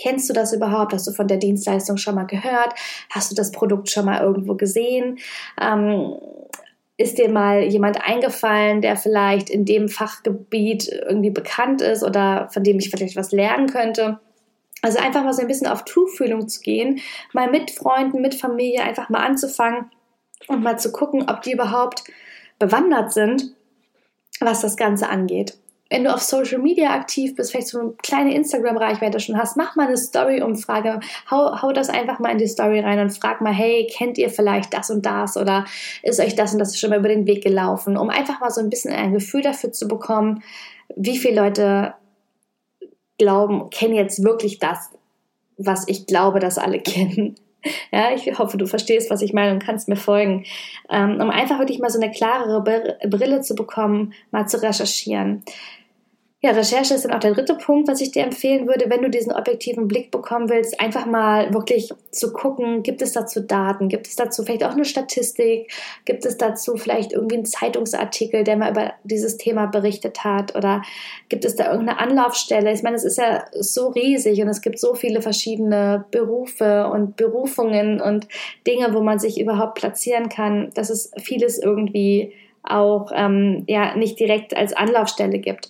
Kennst 0.00 0.30
du 0.30 0.32
das 0.32 0.52
überhaupt? 0.52 0.92
Hast 0.92 1.08
du 1.08 1.10
von 1.10 1.26
der 1.26 1.38
Dienstleistung 1.38 1.96
schon 1.96 2.14
mal 2.14 2.22
gehört? 2.22 2.72
Hast 3.10 3.32
du 3.32 3.34
das 3.34 3.50
Produkt 3.50 3.90
schon 3.90 4.04
mal 4.04 4.22
irgendwo 4.22 4.54
gesehen? 4.54 5.18
Ähm, 5.60 6.14
ist 6.98 7.16
dir 7.16 7.30
mal 7.30 7.62
jemand 7.62 8.02
eingefallen, 8.02 8.82
der 8.82 8.96
vielleicht 8.96 9.48
in 9.48 9.64
dem 9.64 9.88
Fachgebiet 9.88 10.88
irgendwie 10.88 11.30
bekannt 11.30 11.80
ist 11.80 12.02
oder 12.02 12.48
von 12.52 12.64
dem 12.64 12.78
ich 12.78 12.90
vielleicht 12.90 13.16
was 13.16 13.30
lernen 13.32 13.68
könnte? 13.68 14.18
Also 14.82 14.98
einfach 14.98 15.24
mal 15.24 15.32
so 15.32 15.40
ein 15.40 15.48
bisschen 15.48 15.68
auf 15.68 15.84
Tuchfühlung 15.84 16.48
zu 16.48 16.60
gehen, 16.60 17.00
mal 17.32 17.50
mit 17.50 17.70
Freunden, 17.70 18.20
mit 18.20 18.34
Familie 18.34 18.82
einfach 18.82 19.08
mal 19.08 19.24
anzufangen 19.24 19.86
und 20.48 20.62
mal 20.62 20.78
zu 20.78 20.92
gucken, 20.92 21.30
ob 21.30 21.42
die 21.42 21.52
überhaupt 21.52 22.02
bewandert 22.58 23.12
sind, 23.12 23.54
was 24.40 24.60
das 24.60 24.76
Ganze 24.76 25.08
angeht 25.08 25.56
wenn 25.90 26.04
du 26.04 26.12
auf 26.12 26.20
Social 26.20 26.58
Media 26.58 26.90
aktiv 26.90 27.34
bist, 27.34 27.50
vielleicht 27.50 27.68
so 27.68 27.80
eine 27.80 27.92
kleine 28.02 28.34
Instagram-Reichweite 28.34 29.20
schon 29.20 29.38
hast, 29.38 29.56
mach 29.56 29.74
mal 29.74 29.86
eine 29.86 29.96
Story-Umfrage, 29.96 31.00
hau, 31.30 31.62
hau 31.62 31.72
das 31.72 31.88
einfach 31.88 32.18
mal 32.18 32.30
in 32.30 32.38
die 32.38 32.46
Story 32.46 32.80
rein 32.80 33.00
und 33.00 33.10
frag 33.10 33.40
mal, 33.40 33.54
hey, 33.54 33.86
kennt 33.90 34.18
ihr 34.18 34.28
vielleicht 34.28 34.74
das 34.74 34.90
und 34.90 35.06
das 35.06 35.36
oder 35.36 35.64
ist 36.02 36.20
euch 36.20 36.34
das 36.34 36.52
und 36.52 36.58
das 36.58 36.78
schon 36.78 36.90
mal 36.90 36.98
über 36.98 37.08
den 37.08 37.26
Weg 37.26 37.42
gelaufen, 37.42 37.96
um 37.96 38.10
einfach 38.10 38.40
mal 38.40 38.50
so 38.50 38.60
ein 38.60 38.68
bisschen 38.68 38.92
ein 38.92 39.14
Gefühl 39.14 39.42
dafür 39.42 39.72
zu 39.72 39.88
bekommen, 39.88 40.42
wie 40.94 41.16
viele 41.16 41.40
Leute 41.40 41.94
glauben, 43.16 43.70
kennen 43.70 43.94
jetzt 43.94 44.22
wirklich 44.22 44.58
das, 44.58 44.90
was 45.56 45.88
ich 45.88 46.06
glaube, 46.06 46.38
dass 46.38 46.58
alle 46.58 46.80
kennen. 46.80 47.36
Ja, 47.90 48.12
ich 48.14 48.38
hoffe, 48.38 48.56
du 48.56 48.66
verstehst, 48.66 49.10
was 49.10 49.20
ich 49.20 49.32
meine 49.32 49.52
und 49.52 49.58
kannst 49.58 49.88
mir 49.88 49.96
folgen. 49.96 50.44
Ähm, 50.90 51.20
um 51.20 51.28
einfach 51.28 51.58
wirklich 51.58 51.80
mal 51.80 51.90
so 51.90 52.00
eine 52.00 52.12
klarere 52.12 52.62
Brille 53.08 53.40
zu 53.40 53.56
bekommen, 53.56 54.14
mal 54.30 54.46
zu 54.46 54.62
recherchieren. 54.62 55.42
Ja, 56.40 56.52
Recherche 56.52 56.94
ist 56.94 57.04
dann 57.04 57.12
auch 57.12 57.18
der 57.18 57.34
dritte 57.34 57.56
Punkt, 57.56 57.88
was 57.88 58.00
ich 58.00 58.12
dir 58.12 58.22
empfehlen 58.22 58.68
würde, 58.68 58.88
wenn 58.88 59.02
du 59.02 59.10
diesen 59.10 59.32
objektiven 59.32 59.88
Blick 59.88 60.12
bekommen 60.12 60.48
willst, 60.48 60.80
einfach 60.80 61.04
mal 61.04 61.52
wirklich 61.52 61.92
zu 62.12 62.32
gucken, 62.32 62.84
gibt 62.84 63.02
es 63.02 63.10
dazu 63.10 63.40
Daten, 63.40 63.88
gibt 63.88 64.06
es 64.06 64.14
dazu 64.14 64.44
vielleicht 64.44 64.62
auch 64.62 64.70
eine 64.70 64.84
Statistik, 64.84 65.68
gibt 66.04 66.24
es 66.24 66.38
dazu 66.38 66.76
vielleicht 66.76 67.12
irgendwie 67.12 67.34
einen 67.34 67.44
Zeitungsartikel, 67.44 68.44
der 68.44 68.56
mal 68.56 68.70
über 68.70 68.92
dieses 69.02 69.36
Thema 69.36 69.66
berichtet 69.66 70.22
hat 70.22 70.54
oder 70.54 70.82
gibt 71.28 71.44
es 71.44 71.56
da 71.56 71.72
irgendeine 71.72 71.98
Anlaufstelle? 71.98 72.70
Ich 72.72 72.84
meine, 72.84 72.94
es 72.94 73.04
ist 73.04 73.18
ja 73.18 73.44
so 73.58 73.88
riesig 73.88 74.40
und 74.40 74.46
es 74.46 74.60
gibt 74.60 74.78
so 74.78 74.94
viele 74.94 75.20
verschiedene 75.22 76.04
Berufe 76.12 76.88
und 76.88 77.16
Berufungen 77.16 78.00
und 78.00 78.28
Dinge, 78.64 78.94
wo 78.94 79.00
man 79.00 79.18
sich 79.18 79.40
überhaupt 79.40 79.74
platzieren 79.74 80.28
kann, 80.28 80.70
dass 80.74 80.88
es 80.88 81.10
vieles 81.20 81.58
irgendwie 81.58 82.32
auch 82.62 83.10
ähm, 83.12 83.64
ja 83.66 83.96
nicht 83.96 84.20
direkt 84.20 84.56
als 84.56 84.72
Anlaufstelle 84.72 85.40
gibt. 85.40 85.68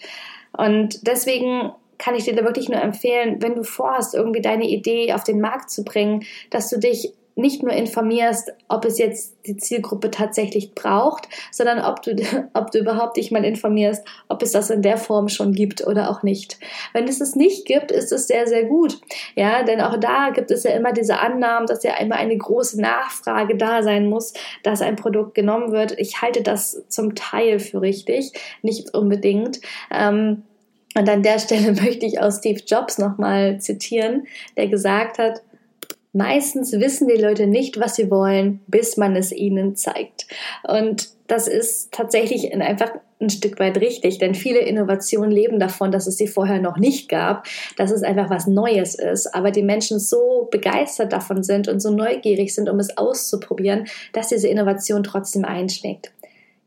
Und 0.57 1.07
deswegen 1.07 1.73
kann 1.99 2.15
ich 2.15 2.25
dir 2.25 2.35
da 2.35 2.45
wirklich 2.45 2.69
nur 2.69 2.81
empfehlen, 2.81 3.43
wenn 3.43 3.57
du 3.57 3.65
vorhast, 3.65 4.15
irgendwie 4.15 4.41
deine 4.41 4.69
Idee 4.69 5.13
auf 5.13 5.25
den 5.25 5.41
Markt 5.41 5.71
zu 5.71 5.85
bringen, 5.85 6.25
dass 6.51 6.71
du 6.71 6.79
dich 6.79 7.13
nicht 7.39 7.63
nur 7.63 7.73
informierst, 7.73 8.53
ob 8.69 8.85
es 8.85 8.99
jetzt 8.99 9.37
die 9.47 9.57
Zielgruppe 9.57 10.11
tatsächlich 10.11 10.75
braucht, 10.75 11.29
sondern 11.53 11.81
ob 11.81 12.03
du, 12.03 12.17
ob 12.55 12.71
du 12.71 12.79
überhaupt 12.79 13.17
dich 13.17 13.31
mal 13.31 13.45
informierst, 13.45 14.05
ob 14.29 14.43
es 14.43 14.53
das 14.53 14.71
in 14.71 14.83
der 14.83 14.97
Form 14.97 15.29
schon 15.29 15.53
gibt 15.53 15.87
oder 15.87 16.11
auch 16.11 16.23
nicht. 16.23 16.59
Wenn 16.93 17.07
es 17.07 17.21
es 17.21 17.37
nicht 17.37 17.65
gibt, 17.67 17.93
ist 17.93 18.13
es 18.13 18.27
sehr, 18.27 18.47
sehr 18.47 18.65
gut. 18.65 19.01
Ja, 19.37 19.63
denn 19.63 19.81
auch 19.81 19.99
da 19.99 20.31
gibt 20.31 20.51
es 20.51 20.65
ja 20.65 20.73
immer 20.73 20.93
diese 20.93 21.21
Annahmen, 21.21 21.67
dass 21.67 21.85
ja 21.85 21.97
immer 21.99 22.17
eine 22.17 22.37
große 22.37 22.81
Nachfrage 22.81 23.57
da 23.57 23.83
sein 23.83 24.09
muss, 24.09 24.35
dass 24.63 24.83
ein 24.83 24.97
Produkt 24.97 25.35
genommen 25.35 25.73
wird. 25.73 25.93
Ich 25.99 26.21
halte 26.21 26.43
das 26.43 26.85
zum 26.89 27.15
Teil 27.15 27.61
für 27.61 27.81
richtig, 27.81 28.33
nicht 28.63 28.95
unbedingt. 28.95 29.61
Ähm, 29.91 30.43
und 30.97 31.09
an 31.09 31.23
der 31.23 31.39
Stelle 31.39 31.73
möchte 31.83 32.07
ich 32.07 32.21
auch 32.21 32.33
Steve 32.33 32.61
Jobs 32.67 32.99
nochmal 32.99 33.61
zitieren, 33.61 34.27
der 34.57 34.67
gesagt 34.69 35.19
hat, 35.19 35.43
Meistens 36.13 36.73
wissen 36.73 37.07
die 37.07 37.21
Leute 37.21 37.47
nicht, 37.47 37.79
was 37.79 37.97
sie 37.97 38.11
wollen, 38.11 38.61
bis 38.67 38.97
man 38.97 39.15
es 39.15 39.31
ihnen 39.31 39.77
zeigt. 39.77 40.27
Und 40.67 41.11
das 41.27 41.47
ist 41.47 41.93
tatsächlich 41.93 42.53
einfach 42.55 42.93
ein 43.21 43.31
Stück 43.31 43.59
weit 43.59 43.79
richtig, 43.79 44.19
denn 44.19 44.35
viele 44.35 44.61
Innovationen 44.61 45.31
leben 45.31 45.59
davon, 45.59 45.91
dass 45.91 46.07
es 46.07 46.17
sie 46.17 46.29
vorher 46.29 46.61
noch 46.61 46.77
nicht 46.77 47.09
gab, 47.09 47.47
dass 47.77 47.91
es 47.91 48.03
einfach 48.03 48.31
was 48.31 48.47
Neues 48.47 48.95
ist, 48.95 49.35
aber 49.35 49.51
die 49.51 49.63
Menschen 49.63 49.99
so 49.99 50.49
begeistert 50.51 51.13
davon 51.13 51.43
sind 51.43 51.69
und 51.69 51.81
so 51.81 51.91
neugierig 51.91 52.55
sind, 52.55 52.71
um 52.71 52.79
es 52.79 52.97
auszuprobieren, 52.97 53.87
dass 54.13 54.29
diese 54.29 54.49
Innovation 54.49 55.03
trotzdem 55.03 55.45
einschlägt. 55.45 56.13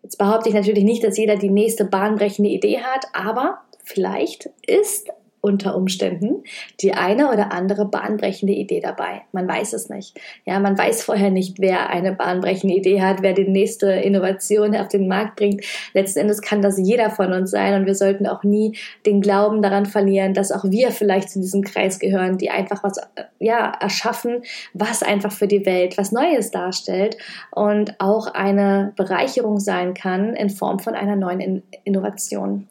Jetzt 0.03 0.17
behaupte 0.17 0.49
ich 0.49 0.55
natürlich 0.55 0.83
nicht, 0.83 1.03
dass 1.03 1.17
jeder 1.17 1.37
die 1.37 1.49
nächste 1.49 1.85
bahnbrechende 1.85 2.49
Idee 2.49 2.79
hat, 2.79 3.05
aber 3.13 3.61
vielleicht 3.83 4.49
ist 4.67 5.09
unter 5.41 5.75
Umständen 5.75 6.43
die 6.81 6.93
eine 6.93 7.31
oder 7.31 7.51
andere 7.51 7.85
bahnbrechende 7.85 8.53
Idee 8.53 8.79
dabei. 8.79 9.23
Man 9.31 9.47
weiß 9.47 9.73
es 9.73 9.89
nicht. 9.89 10.19
Ja, 10.45 10.59
man 10.59 10.77
weiß 10.77 11.03
vorher 11.03 11.31
nicht, 11.31 11.59
wer 11.59 11.89
eine 11.89 12.13
bahnbrechende 12.13 12.75
Idee 12.75 13.01
hat, 13.01 13.21
wer 13.21 13.33
die 13.33 13.47
nächste 13.47 13.87
Innovation 13.91 14.75
auf 14.75 14.87
den 14.87 15.07
Markt 15.07 15.37
bringt. 15.37 15.63
Letzten 15.93 16.19
Endes 16.19 16.41
kann 16.41 16.61
das 16.61 16.77
jeder 16.77 17.09
von 17.09 17.33
uns 17.33 17.51
sein 17.51 17.73
und 17.73 17.87
wir 17.87 17.95
sollten 17.95 18.27
auch 18.27 18.43
nie 18.43 18.77
den 19.05 19.19
Glauben 19.21 19.61
daran 19.61 19.87
verlieren, 19.87 20.33
dass 20.33 20.51
auch 20.51 20.63
wir 20.63 20.91
vielleicht 20.91 21.29
zu 21.29 21.39
diesem 21.39 21.63
Kreis 21.63 21.99
gehören, 21.99 22.37
die 22.37 22.51
einfach 22.51 22.83
was 22.83 22.99
ja 23.39 23.73
erschaffen, 23.79 24.43
was 24.73 25.01
einfach 25.01 25.31
für 25.31 25.47
die 25.47 25.65
Welt 25.65 25.97
was 25.97 26.11
Neues 26.11 26.51
darstellt 26.51 27.17
und 27.51 27.99
auch 27.99 28.27
eine 28.27 28.93
Bereicherung 28.95 29.59
sein 29.59 29.93
kann 29.93 30.35
in 30.35 30.49
Form 30.49 30.79
von 30.79 30.93
einer 30.93 31.15
neuen 31.15 31.63
Innovation. 31.83 32.67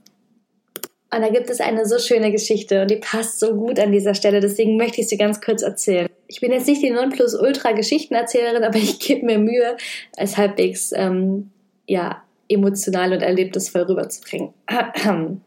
Und 1.12 1.22
da 1.22 1.28
gibt 1.28 1.50
es 1.50 1.60
eine 1.60 1.86
so 1.86 1.98
schöne 1.98 2.30
Geschichte 2.30 2.82
und 2.82 2.90
die 2.90 2.96
passt 2.96 3.40
so 3.40 3.54
gut 3.54 3.80
an 3.80 3.90
dieser 3.90 4.14
Stelle, 4.14 4.40
deswegen 4.40 4.76
möchte 4.76 5.00
ich 5.00 5.08
sie 5.08 5.16
ganz 5.16 5.40
kurz 5.40 5.62
erzählen. 5.62 6.08
Ich 6.28 6.40
bin 6.40 6.52
jetzt 6.52 6.68
nicht 6.68 6.82
die 6.82 6.90
Nonplusultra-Geschichtenerzählerin, 6.90 8.62
aber 8.64 8.76
ich 8.76 9.00
gebe 9.00 9.26
mir 9.26 9.38
Mühe, 9.38 9.76
es 10.16 10.36
halbwegs 10.36 10.92
ähm, 10.94 11.50
ja, 11.86 12.22
emotional 12.48 13.12
und 13.12 13.22
erlebnisvoll 13.22 13.82
rüberzubringen. 13.82 14.54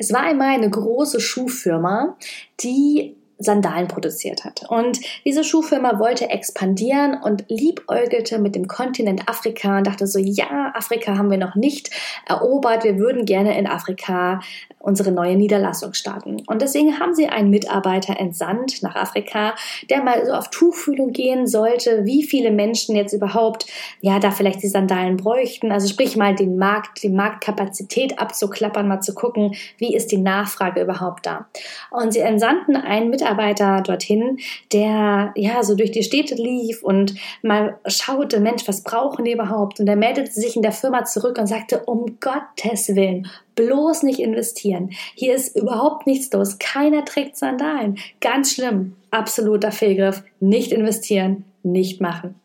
Es 0.00 0.12
war 0.12 0.20
einmal 0.20 0.54
eine 0.54 0.70
große 0.70 1.20
Schuhfirma, 1.20 2.16
die 2.60 3.16
Sandalen 3.38 3.88
produziert 3.88 4.44
hat. 4.44 4.64
Und 4.68 5.00
diese 5.24 5.44
Schuhfirma 5.44 5.98
wollte 5.98 6.28
expandieren 6.28 7.20
und 7.22 7.44
liebäugelte 7.48 8.38
mit 8.38 8.54
dem 8.54 8.66
Kontinent 8.66 9.28
Afrika 9.28 9.78
und 9.78 9.86
dachte 9.86 10.06
so, 10.06 10.18
ja, 10.18 10.72
Afrika 10.74 11.16
haben 11.16 11.30
wir 11.30 11.38
noch 11.38 11.54
nicht 11.54 11.90
erobert, 12.26 12.84
wir 12.84 12.98
würden 12.98 13.24
gerne 13.24 13.58
in 13.58 13.66
Afrika 13.66 14.40
unsere 14.78 15.10
neue 15.12 15.36
Niederlassung 15.36 15.92
starten. 15.94 16.42
Und 16.46 16.62
deswegen 16.62 16.98
haben 17.00 17.14
sie 17.14 17.28
einen 17.28 17.50
Mitarbeiter 17.50 18.18
entsandt 18.18 18.82
nach 18.82 18.94
Afrika, 18.94 19.54
der 19.90 20.02
mal 20.02 20.24
so 20.24 20.32
auf 20.32 20.50
Tuchfühlung 20.50 21.12
gehen 21.12 21.46
sollte, 21.46 22.04
wie 22.04 22.22
viele 22.22 22.50
Menschen 22.50 22.94
jetzt 22.94 23.12
überhaupt, 23.12 23.66
ja, 24.00 24.18
da 24.18 24.30
vielleicht 24.30 24.62
die 24.62 24.68
Sandalen 24.68 25.16
bräuchten. 25.16 25.72
Also 25.72 25.88
sprich 25.88 26.16
mal 26.16 26.34
den 26.34 26.58
Markt, 26.58 27.02
die 27.02 27.08
Marktkapazität 27.08 28.18
abzuklappern, 28.18 28.86
mal 28.86 29.00
zu 29.00 29.14
gucken, 29.14 29.54
wie 29.78 29.94
ist 29.94 30.12
die 30.12 30.18
Nachfrage 30.18 30.82
überhaupt 30.82 31.26
da. 31.26 31.46
Und 31.90 32.12
sie 32.12 32.20
entsandten 32.20 32.76
einen 32.76 33.10
Mitarbeiter 33.10 33.82
dorthin, 33.82 34.38
der 34.72 35.32
ja 35.34 35.62
so 35.62 35.74
durch 35.74 35.90
die 35.90 36.02
Städte 36.02 36.34
lief 36.34 36.82
und 36.82 37.14
mal 37.42 37.78
schaute, 37.86 38.40
Mensch, 38.40 38.66
was 38.66 38.82
brauchen 38.82 39.24
die 39.24 39.32
überhaupt? 39.32 39.80
Und 39.80 39.88
er 39.88 39.96
meldete 39.96 40.30
sich 40.30 40.56
in 40.56 40.62
der 40.62 40.72
Firma 40.72 41.04
zurück 41.04 41.38
und 41.38 41.46
sagte, 41.46 41.82
um 41.84 42.18
Gottes 42.20 42.94
Willen, 42.94 43.28
bloß 43.58 44.04
nicht 44.04 44.20
investieren. 44.20 44.90
Hier 45.14 45.34
ist 45.34 45.56
überhaupt 45.56 46.06
nichts 46.06 46.32
los. 46.32 46.58
Keiner 46.58 47.04
trägt 47.04 47.36
Sandalen. 47.36 47.98
Ganz 48.20 48.54
schlimm. 48.54 48.94
Absoluter 49.10 49.72
Fehlgriff. 49.72 50.22
Nicht 50.38 50.70
investieren, 50.70 51.44
nicht 51.62 52.00
machen. 52.00 52.36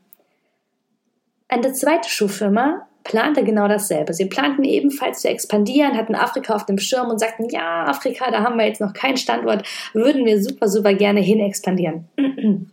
Eine 1.48 1.74
zweite 1.74 2.10
Schuhfirma 2.10 2.88
plante 3.04 3.44
genau 3.44 3.68
dasselbe. 3.68 4.14
Sie 4.14 4.26
planten 4.26 4.64
ebenfalls 4.64 5.22
zu 5.22 5.30
expandieren, 5.30 5.98
hatten 5.98 6.16
Afrika 6.16 6.56
auf 6.56 6.66
dem 6.66 6.80
Schirm 6.80 7.10
und 7.10 7.20
sagten, 7.20 7.48
ja, 7.50 7.86
Afrika, 7.86 8.32
da 8.32 8.44
haben 8.44 8.58
wir 8.58 8.66
jetzt 8.66 8.82
noch 8.82 8.94
keinen 8.94 9.18
Standort, 9.18 9.68
würden 9.94 10.26
wir 10.26 10.42
super, 10.42 10.68
super 10.68 10.94
gerne 10.94 11.20
hin 11.20 11.40
expandieren. 11.40 12.08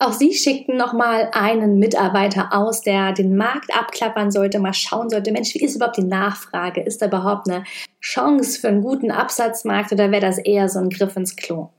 Auch 0.00 0.12
sie 0.12 0.32
schickten 0.32 0.76
nochmal 0.76 1.30
einen 1.32 1.80
Mitarbeiter 1.80 2.52
aus, 2.52 2.82
der 2.82 3.12
den 3.12 3.36
Markt 3.36 3.74
abklappern 3.74 4.30
sollte, 4.30 4.60
mal 4.60 4.72
schauen 4.72 5.10
sollte, 5.10 5.32
Mensch, 5.32 5.54
wie 5.54 5.60
ist 5.60 5.74
überhaupt 5.74 5.96
die 5.96 6.04
Nachfrage? 6.04 6.80
Ist 6.80 7.02
da 7.02 7.06
überhaupt 7.06 7.50
eine 7.50 7.64
Chance 8.00 8.60
für 8.60 8.68
einen 8.68 8.82
guten 8.82 9.10
Absatzmarkt 9.10 9.90
oder 9.90 10.12
wäre 10.12 10.20
das 10.22 10.38
eher 10.38 10.68
so 10.68 10.78
ein 10.78 10.90
Griff 10.90 11.16
ins 11.16 11.34
Klo? 11.34 11.70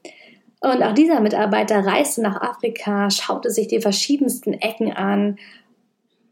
Und 0.59 0.83
auch 0.83 0.93
dieser 0.93 1.21
Mitarbeiter 1.21 1.85
reiste 1.85 2.21
nach 2.21 2.41
Afrika, 2.41 3.09
schaute 3.09 3.49
sich 3.51 3.69
die 3.69 3.79
verschiedensten 3.79 4.53
Ecken 4.53 4.91
an 4.91 5.37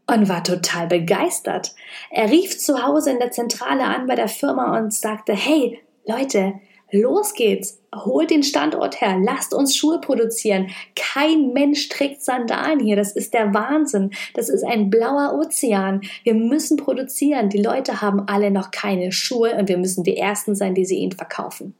und 0.06 0.28
war 0.28 0.44
total 0.44 0.88
begeistert. 0.88 1.74
Er 2.10 2.30
rief 2.30 2.58
zu 2.58 2.82
Hause 2.82 3.12
in 3.12 3.18
der 3.18 3.30
Zentrale 3.30 3.84
an 3.84 4.06
bei 4.06 4.14
der 4.14 4.28
Firma 4.28 4.76
und 4.76 4.92
sagte, 4.92 5.32
hey 5.32 5.80
Leute, 6.06 6.54
los 6.90 7.34
geht's, 7.34 7.80
holt 7.94 8.30
den 8.30 8.42
Standort 8.42 9.00
her, 9.00 9.18
lasst 9.22 9.54
uns 9.54 9.76
Schuhe 9.76 10.00
produzieren. 10.00 10.68
Kein 10.96 11.52
Mensch 11.52 11.88
trägt 11.88 12.22
Sandalen 12.22 12.80
hier, 12.80 12.96
das 12.96 13.12
ist 13.12 13.34
der 13.34 13.54
Wahnsinn. 13.54 14.10
Das 14.34 14.48
ist 14.48 14.64
ein 14.64 14.90
blauer 14.90 15.38
Ozean. 15.38 16.02
Wir 16.24 16.34
müssen 16.34 16.76
produzieren. 16.76 17.48
Die 17.48 17.62
Leute 17.62 18.00
haben 18.00 18.28
alle 18.28 18.50
noch 18.50 18.70
keine 18.70 19.12
Schuhe 19.12 19.56
und 19.56 19.68
wir 19.68 19.78
müssen 19.78 20.04
die 20.04 20.16
Ersten 20.16 20.54
sein, 20.54 20.74
die 20.74 20.84
sie 20.84 20.96
ihnen 20.96 21.12
verkaufen. 21.12 21.74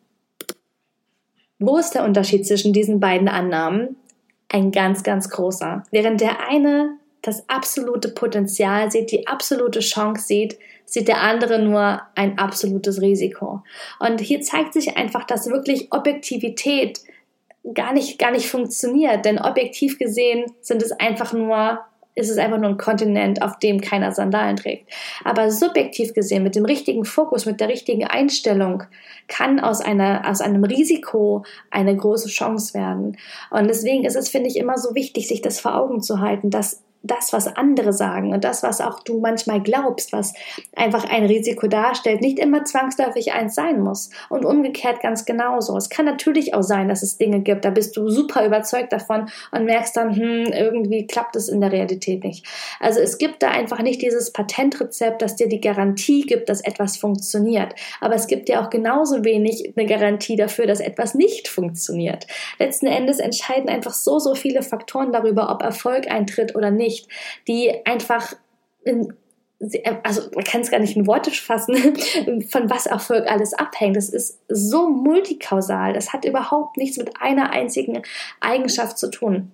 Wo 1.59 1.77
ist 1.77 1.93
der 1.93 2.05
Unterschied 2.05 2.47
zwischen 2.47 2.73
diesen 2.73 3.01
beiden 3.01 3.29
Annahmen? 3.29 3.97
Ein 4.49 4.71
ganz, 4.71 5.03
ganz 5.03 5.29
großer. 5.29 5.85
Während 5.91 6.21
der 6.21 6.49
eine 6.49 6.97
das 7.23 7.49
absolute 7.49 8.09
Potenzial 8.09 8.91
sieht, 8.91 9.11
die 9.11 9.27
absolute 9.27 9.81
Chance 9.81 10.27
sieht, 10.27 10.59
sieht 10.89 11.07
der 11.07 11.21
andere 11.21 11.59
nur 11.59 12.01
ein 12.15 12.39
absolutes 12.39 13.03
Risiko. 13.03 13.63
Und 14.01 14.21
hier 14.21 14.41
zeigt 14.41 14.73
sich 14.73 14.97
einfach, 14.97 15.25
dass 15.25 15.51
wirklich 15.51 15.93
Objektivität 15.93 17.01
gar 17.75 17.93
nicht, 17.93 18.19
gar 18.19 18.31
nicht 18.31 18.49
funktioniert, 18.49 19.27
denn 19.27 19.39
objektiv 19.39 19.99
gesehen 19.99 20.47
sind 20.63 20.83
es 20.83 20.93
einfach 20.93 21.35
nur 21.35 21.81
ist 22.15 22.31
es 22.31 22.39
einfach 22.39 22.59
nur 22.59 22.71
ein 22.71 22.79
Kontinent, 22.79 23.43
auf 23.43 23.61
dem 23.61 23.81
keiner 23.81 24.11
Sandalen 24.11 24.57
trägt. 24.57 24.91
Aber 25.23 25.53
subjektiv 25.53 26.15
gesehen, 26.15 26.43
mit 26.43 26.57
dem 26.57 26.65
richtigen 26.65 27.05
Fokus, 27.05 27.47
mit 27.47 27.61
der 27.61 27.69
richtigen 27.69 28.05
Einstellung, 28.05 28.83
kann 29.29 29.61
aus, 29.61 29.81
einer, 29.81 30.29
aus 30.29 30.41
einem 30.41 30.65
Risiko 30.65 31.45
eine 31.71 31.97
große 31.97 32.29
Chance 32.29 32.75
werden. 32.75 33.17
Und 33.51 33.69
deswegen 33.69 34.05
ist 34.05 34.17
es, 34.17 34.31
finde 34.31 34.49
ich, 34.49 34.57
immer 34.57 34.79
so 34.79 34.97
wichtig, 34.97 35.29
sich 35.29 35.43
das 35.43 35.61
vor 35.61 35.77
Augen 35.77 36.03
zu 36.03 36.21
halten, 36.21 36.51
dass 36.51 36.83
das, 37.03 37.33
was 37.33 37.47
andere 37.47 37.93
sagen 37.93 38.33
und 38.33 38.45
das, 38.45 38.63
was 38.63 38.81
auch 38.81 39.01
du 39.01 39.21
manchmal 39.21 39.63
glaubst, 39.63 40.13
was 40.13 40.35
einfach 40.75 41.09
ein 41.09 41.25
Risiko 41.27 41.69
darstellt, 41.69 42.21
nicht 42.21 42.39
immer 42.39 42.65
zwangsläufig 42.65 43.33
eins 43.33 43.55
sein 43.55 43.81
muss. 43.81 44.11
Und 44.29 44.45
umgekehrt 44.45 45.01
ganz 45.01 45.25
genauso. 45.25 45.77
Es 45.77 45.91
kann 45.91 46.07
natürlich 46.07 46.55
auch 46.55 46.63
sein, 46.63 46.89
dass 46.89 47.03
es 47.03 47.17
Dinge 47.17 47.41
gibt, 47.41 47.65
da 47.65 47.71
bist 47.71 47.97
du 47.97 48.09
super 48.09 48.45
überzeugt 48.45 48.93
davon 48.93 49.29
und 49.53 49.65
merkst 49.65 49.97
dann, 49.97 50.15
hm, 50.15 50.53
irgendwie 50.53 51.07
klappt 51.07 51.37
es 51.37 51.49
in 51.49 51.61
der 51.61 51.73
Realität 51.73 52.25
nicht. 52.25 52.45
Also 52.81 53.01
es 53.01 53.19
gibt 53.19 53.43
da 53.43 53.51
einfach 53.51 53.81
nicht 53.81 54.03
dieses 54.03 54.33
Patentrezept, 54.33 55.23
das 55.23 55.37
dir 55.37 55.49
die 55.49 55.61
Garantie 55.61 56.23
gibt, 56.23 56.49
dass 56.49 56.61
etwas 56.61 56.97
funktioniert. 56.97 57.75
Aber 58.01 58.15
es 58.17 58.27
gibt 58.27 58.49
dir 58.49 58.61
auch 58.61 58.71
genauso 58.71 59.25
wenig 59.25 59.73
eine 59.77 59.87
Garantie 59.87 60.37
dafür, 60.37 60.67
dass 60.67 60.81
etwas 60.81 61.15
nicht 61.15 61.49
funktioniert. 61.49 62.27
Letzten 62.59 62.87
Endes 62.87 63.21
entscheiden 63.21 63.69
einfach 63.69 63.95
so, 63.95 64.19
so 64.19 64.35
viele 64.35 64.63
Faktoren 64.63 65.13
darüber, 65.13 65.51
ob 65.51 65.63
Erfolg 65.63 66.11
eintritt 66.11 66.57
oder 66.57 66.71
nicht 66.71 66.88
nicht, 66.89 67.09
die 67.47 67.85
einfach 67.85 68.35
in, 68.85 69.13
also 70.03 70.23
man 70.35 70.45
kann 70.45 70.61
es 70.61 70.71
gar 70.71 70.81
nicht 70.81 70.97
in 70.97 71.07
Worte 71.07 71.31
fassen, 71.31 71.75
von 72.51 72.71
was 72.71 72.87
Erfolg 72.87 73.27
alles 73.27 73.55
abhängt. 73.55 73.97
Das 73.97 74.09
ist 74.09 74.39
so 74.49 74.89
multikausal. 74.89 75.93
Das 75.93 76.13
hat 76.13 76.25
überhaupt 76.25 76.77
nichts 76.77 76.97
mit 76.97 77.21
einer 77.21 77.51
einzigen 77.51 78.03
Eigenschaft 78.41 78.99
zu 78.99 79.11
tun. 79.11 79.51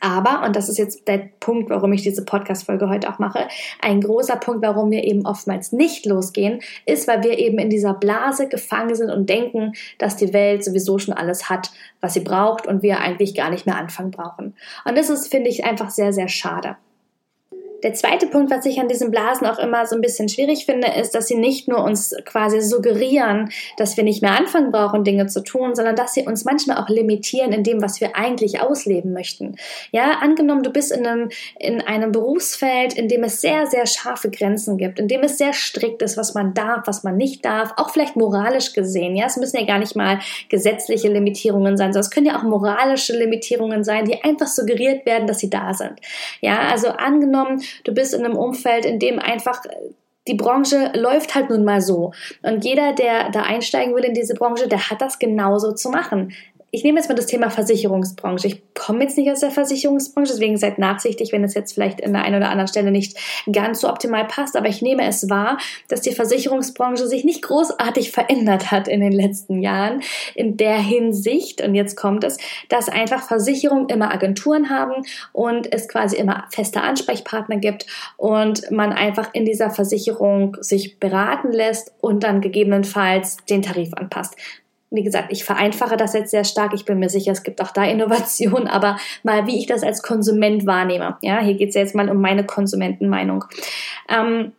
Aber, 0.00 0.44
und 0.44 0.56
das 0.56 0.68
ist 0.68 0.78
jetzt 0.78 1.06
der 1.06 1.28
Punkt, 1.40 1.70
warum 1.70 1.92
ich 1.92 2.02
diese 2.02 2.24
Podcast-Folge 2.24 2.88
heute 2.88 3.08
auch 3.08 3.18
mache, 3.18 3.46
ein 3.80 4.00
großer 4.00 4.36
Punkt, 4.36 4.64
warum 4.64 4.90
wir 4.90 5.04
eben 5.04 5.24
oftmals 5.24 5.72
nicht 5.72 6.04
losgehen, 6.06 6.60
ist, 6.84 7.06
weil 7.06 7.22
wir 7.22 7.38
eben 7.38 7.58
in 7.58 7.70
dieser 7.70 7.94
Blase 7.94 8.48
gefangen 8.48 8.94
sind 8.94 9.10
und 9.10 9.28
denken, 9.28 9.72
dass 9.98 10.16
die 10.16 10.32
Welt 10.32 10.64
sowieso 10.64 10.98
schon 10.98 11.14
alles 11.14 11.48
hat, 11.48 11.70
was 12.00 12.14
sie 12.14 12.20
braucht 12.20 12.66
und 12.66 12.82
wir 12.82 13.00
eigentlich 13.00 13.34
gar 13.34 13.50
nicht 13.50 13.66
mehr 13.66 13.76
anfangen 13.76 14.10
brauchen. 14.10 14.54
Und 14.84 14.98
das 14.98 15.10
ist, 15.10 15.28
finde 15.28 15.50
ich, 15.50 15.64
einfach 15.64 15.90
sehr, 15.90 16.12
sehr 16.12 16.28
schade. 16.28 16.76
Der 17.84 17.92
zweite 17.92 18.26
Punkt, 18.26 18.50
was 18.50 18.64
ich 18.64 18.80
an 18.80 18.88
diesen 18.88 19.10
Blasen 19.10 19.46
auch 19.46 19.58
immer 19.58 19.84
so 19.84 19.94
ein 19.94 20.00
bisschen 20.00 20.30
schwierig 20.30 20.64
finde, 20.64 20.88
ist, 20.98 21.14
dass 21.14 21.28
sie 21.28 21.36
nicht 21.36 21.68
nur 21.68 21.84
uns 21.84 22.16
quasi 22.24 22.62
suggerieren, 22.62 23.50
dass 23.76 23.98
wir 23.98 24.04
nicht 24.04 24.22
mehr 24.22 24.32
anfangen 24.32 24.72
brauchen, 24.72 25.04
Dinge 25.04 25.26
zu 25.26 25.44
tun, 25.44 25.74
sondern 25.74 25.94
dass 25.94 26.14
sie 26.14 26.22
uns 26.22 26.46
manchmal 26.46 26.78
auch 26.78 26.88
limitieren 26.88 27.52
in 27.52 27.62
dem, 27.62 27.82
was 27.82 28.00
wir 28.00 28.16
eigentlich 28.16 28.62
ausleben 28.62 29.12
möchten. 29.12 29.56
Ja, 29.92 30.18
angenommen, 30.22 30.62
du 30.62 30.70
bist 30.70 30.92
in 30.92 31.06
einem, 31.06 31.28
in 31.58 31.82
einem 31.82 32.10
Berufsfeld, 32.10 32.94
in 32.94 33.08
dem 33.08 33.22
es 33.22 33.42
sehr, 33.42 33.66
sehr 33.66 33.84
scharfe 33.86 34.30
Grenzen 34.30 34.78
gibt, 34.78 34.98
in 34.98 35.06
dem 35.06 35.20
es 35.20 35.36
sehr 35.36 35.52
strikt 35.52 36.00
ist, 36.00 36.16
was 36.16 36.32
man 36.32 36.54
darf, 36.54 36.86
was 36.86 37.04
man 37.04 37.18
nicht 37.18 37.44
darf, 37.44 37.74
auch 37.76 37.90
vielleicht 37.90 38.16
moralisch 38.16 38.72
gesehen. 38.72 39.14
Ja, 39.14 39.26
es 39.26 39.36
müssen 39.36 39.58
ja 39.58 39.66
gar 39.66 39.78
nicht 39.78 39.94
mal 39.94 40.20
gesetzliche 40.48 41.08
Limitierungen 41.08 41.76
sein, 41.76 41.92
sondern 41.92 42.06
es 42.06 42.10
können 42.10 42.26
ja 42.26 42.38
auch 42.38 42.44
moralische 42.44 43.14
Limitierungen 43.14 43.84
sein, 43.84 44.06
die 44.06 44.24
einfach 44.24 44.46
suggeriert 44.46 45.04
werden, 45.04 45.26
dass 45.26 45.40
sie 45.40 45.50
da 45.50 45.74
sind. 45.74 46.00
Ja, 46.40 46.68
also 46.70 46.88
angenommen, 46.88 47.60
Du 47.82 47.92
bist 47.92 48.14
in 48.14 48.24
einem 48.24 48.36
Umfeld, 48.36 48.84
in 48.84 48.98
dem 48.98 49.18
einfach 49.18 49.62
die 50.26 50.34
Branche 50.34 50.90
läuft 50.94 51.34
halt 51.34 51.50
nun 51.50 51.64
mal 51.64 51.82
so. 51.82 52.12
Und 52.42 52.64
jeder, 52.64 52.94
der 52.94 53.30
da 53.30 53.42
einsteigen 53.42 53.94
will 53.94 54.04
in 54.04 54.14
diese 54.14 54.34
Branche, 54.34 54.68
der 54.68 54.90
hat 54.90 55.02
das 55.02 55.18
genauso 55.18 55.72
zu 55.72 55.90
machen 55.90 56.32
ich 56.74 56.82
nehme 56.82 56.98
jetzt 56.98 57.08
mal 57.08 57.14
das 57.14 57.26
Thema 57.26 57.50
Versicherungsbranche. 57.50 58.48
Ich 58.48 58.62
komme 58.74 59.04
jetzt 59.04 59.16
nicht 59.16 59.30
aus 59.30 59.38
der 59.38 59.52
Versicherungsbranche, 59.52 60.32
deswegen 60.32 60.56
seid 60.56 60.78
nachsichtig, 60.78 61.30
wenn 61.30 61.44
es 61.44 61.54
jetzt 61.54 61.72
vielleicht 61.72 62.04
an 62.04 62.12
der 62.12 62.22
einen 62.22 62.34
oder 62.34 62.50
anderen 62.50 62.66
Stelle 62.66 62.90
nicht 62.90 63.16
ganz 63.50 63.80
so 63.80 63.88
optimal 63.88 64.24
passt. 64.26 64.56
Aber 64.56 64.66
ich 64.66 64.82
nehme 64.82 65.06
es 65.06 65.30
wahr, 65.30 65.58
dass 65.86 66.00
die 66.00 66.10
Versicherungsbranche 66.10 67.06
sich 67.06 67.24
nicht 67.24 67.42
großartig 67.42 68.10
verändert 68.10 68.72
hat 68.72 68.88
in 68.88 69.00
den 69.00 69.12
letzten 69.12 69.62
Jahren 69.62 70.02
in 70.34 70.56
der 70.56 70.76
Hinsicht. 70.76 71.62
Und 71.62 71.76
jetzt 71.76 71.96
kommt 71.96 72.24
es, 72.24 72.38
dass 72.68 72.88
einfach 72.88 73.22
Versicherungen 73.22 73.88
immer 73.88 74.12
Agenturen 74.12 74.68
haben 74.68 75.04
und 75.32 75.72
es 75.72 75.86
quasi 75.86 76.16
immer 76.16 76.46
feste 76.50 76.80
Ansprechpartner 76.80 77.58
gibt 77.58 77.86
und 78.16 78.68
man 78.72 78.92
einfach 78.92 79.30
in 79.32 79.44
dieser 79.44 79.70
Versicherung 79.70 80.56
sich 80.60 80.98
beraten 80.98 81.52
lässt 81.52 81.92
und 82.00 82.24
dann 82.24 82.40
gegebenenfalls 82.40 83.36
den 83.48 83.62
Tarif 83.62 83.94
anpasst 83.94 84.34
wie 84.94 85.02
gesagt, 85.02 85.28
ich 85.30 85.44
vereinfache 85.44 85.96
das 85.96 86.14
jetzt 86.14 86.30
sehr 86.30 86.44
stark. 86.44 86.72
Ich 86.74 86.84
bin 86.84 86.98
mir 86.98 87.08
sicher, 87.08 87.32
es 87.32 87.42
gibt 87.42 87.60
auch 87.60 87.70
da 87.70 87.84
Innovationen, 87.94 88.68
aber 88.68 88.96
mal, 89.22 89.46
wie 89.46 89.58
ich 89.58 89.66
das 89.66 89.82
als 89.82 90.02
Konsument 90.02 90.66
wahrnehme. 90.66 91.16
Ja, 91.22 91.40
hier 91.40 91.54
geht 91.54 91.70
es 91.70 91.74
jetzt 91.74 91.94
mal 91.94 92.08
um 92.08 92.20
meine 92.20 92.44
Konsumentenmeinung. 92.44 93.44
Ähm, 94.08 94.52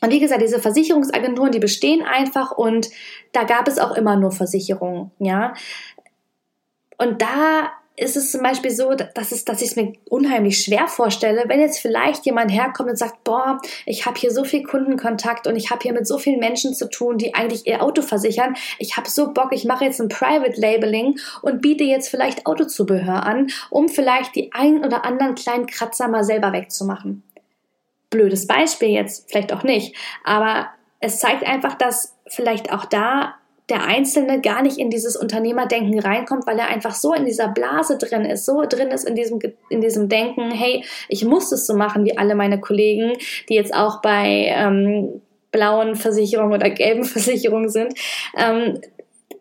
und 0.00 0.12
wie 0.12 0.20
gesagt, 0.20 0.42
diese 0.42 0.60
Versicherungsagenturen, 0.60 1.50
die 1.50 1.58
bestehen 1.58 2.02
einfach 2.02 2.52
und 2.52 2.88
da 3.32 3.42
gab 3.44 3.66
es 3.66 3.78
auch 3.78 3.96
immer 3.96 4.16
nur 4.16 4.30
Versicherungen, 4.30 5.10
ja. 5.18 5.54
Und 6.98 7.20
da 7.20 7.72
ist 7.98 8.16
es 8.16 8.30
zum 8.30 8.42
Beispiel 8.42 8.70
so, 8.70 8.94
dass, 8.94 9.32
es, 9.32 9.44
dass 9.44 9.60
ich 9.60 9.70
es 9.70 9.76
mir 9.76 9.92
unheimlich 10.08 10.62
schwer 10.62 10.86
vorstelle, 10.86 11.44
wenn 11.48 11.60
jetzt 11.60 11.80
vielleicht 11.80 12.24
jemand 12.26 12.52
herkommt 12.52 12.90
und 12.90 12.96
sagt, 12.96 13.24
boah, 13.24 13.60
ich 13.86 14.06
habe 14.06 14.18
hier 14.18 14.30
so 14.30 14.44
viel 14.44 14.62
Kundenkontakt 14.62 15.46
und 15.46 15.56
ich 15.56 15.70
habe 15.70 15.82
hier 15.82 15.92
mit 15.92 16.06
so 16.06 16.18
vielen 16.18 16.38
Menschen 16.38 16.74
zu 16.74 16.88
tun, 16.88 17.18
die 17.18 17.34
eigentlich 17.34 17.66
ihr 17.66 17.82
Auto 17.82 18.02
versichern. 18.02 18.54
Ich 18.78 18.96
habe 18.96 19.10
so 19.10 19.32
Bock, 19.32 19.52
ich 19.52 19.64
mache 19.64 19.84
jetzt 19.84 20.00
ein 20.00 20.08
Private 20.08 20.60
Labeling 20.60 21.18
und 21.42 21.60
biete 21.60 21.84
jetzt 21.84 22.08
vielleicht 22.08 22.46
Autozubehör 22.46 23.24
an, 23.24 23.48
um 23.70 23.88
vielleicht 23.88 24.36
die 24.36 24.52
ein 24.52 24.84
oder 24.84 25.04
anderen 25.04 25.34
kleinen 25.34 25.66
Kratzer 25.66 26.08
mal 26.08 26.22
selber 26.22 26.52
wegzumachen. 26.52 27.24
Blödes 28.10 28.46
Beispiel 28.46 28.90
jetzt, 28.90 29.28
vielleicht 29.30 29.52
auch 29.52 29.64
nicht, 29.64 29.94
aber 30.24 30.68
es 31.00 31.18
zeigt 31.18 31.44
einfach, 31.44 31.74
dass 31.74 32.16
vielleicht 32.26 32.72
auch 32.72 32.84
da 32.84 33.34
der 33.68 33.84
Einzelne 33.84 34.40
gar 34.40 34.62
nicht 34.62 34.78
in 34.78 34.90
dieses 34.90 35.16
Unternehmerdenken 35.16 35.98
reinkommt, 35.98 36.46
weil 36.46 36.58
er 36.58 36.68
einfach 36.68 36.94
so 36.94 37.12
in 37.12 37.26
dieser 37.26 37.48
Blase 37.48 37.98
drin 37.98 38.24
ist, 38.24 38.46
so 38.46 38.64
drin 38.66 38.88
ist 38.88 39.04
in 39.04 39.14
diesem, 39.14 39.40
in 39.68 39.80
diesem 39.80 40.08
Denken, 40.08 40.50
hey, 40.50 40.84
ich 41.08 41.24
muss 41.24 41.52
es 41.52 41.66
so 41.66 41.74
machen 41.74 42.04
wie 42.04 42.16
alle 42.16 42.34
meine 42.34 42.60
Kollegen, 42.60 43.12
die 43.48 43.54
jetzt 43.54 43.74
auch 43.74 44.00
bei 44.00 44.46
ähm, 44.48 45.20
blauen 45.50 45.96
Versicherungen 45.96 46.54
oder 46.54 46.70
gelben 46.70 47.04
Versicherungen 47.04 47.68
sind. 47.68 47.94
Ähm, 48.36 48.80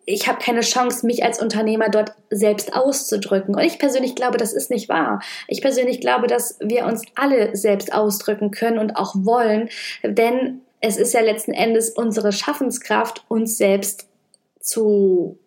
ich 0.09 0.27
habe 0.29 0.39
keine 0.41 0.61
Chance, 0.61 1.05
mich 1.05 1.23
als 1.23 1.41
Unternehmer 1.41 1.89
dort 1.89 2.13
selbst 2.29 2.73
auszudrücken. 2.73 3.55
Und 3.55 3.61
ich 3.61 3.77
persönlich 3.77 4.15
glaube, 4.15 4.37
das 4.37 4.53
ist 4.53 4.71
nicht 4.71 4.87
wahr. 4.87 5.21
Ich 5.49 5.61
persönlich 5.61 5.99
glaube, 5.99 6.27
dass 6.27 6.57
wir 6.61 6.85
uns 6.85 7.01
alle 7.15 7.55
selbst 7.57 7.93
ausdrücken 7.93 8.51
können 8.51 8.79
und 8.79 8.95
auch 8.95 9.15
wollen, 9.15 9.67
denn 10.03 10.61
es 10.79 10.97
ist 10.97 11.13
ja 11.13 11.21
letzten 11.21 11.53
Endes 11.53 11.89
unsere 11.89 12.31
Schaffenskraft, 12.31 13.25
uns 13.27 13.57
selbst 13.57 14.06
zu 14.67 15.39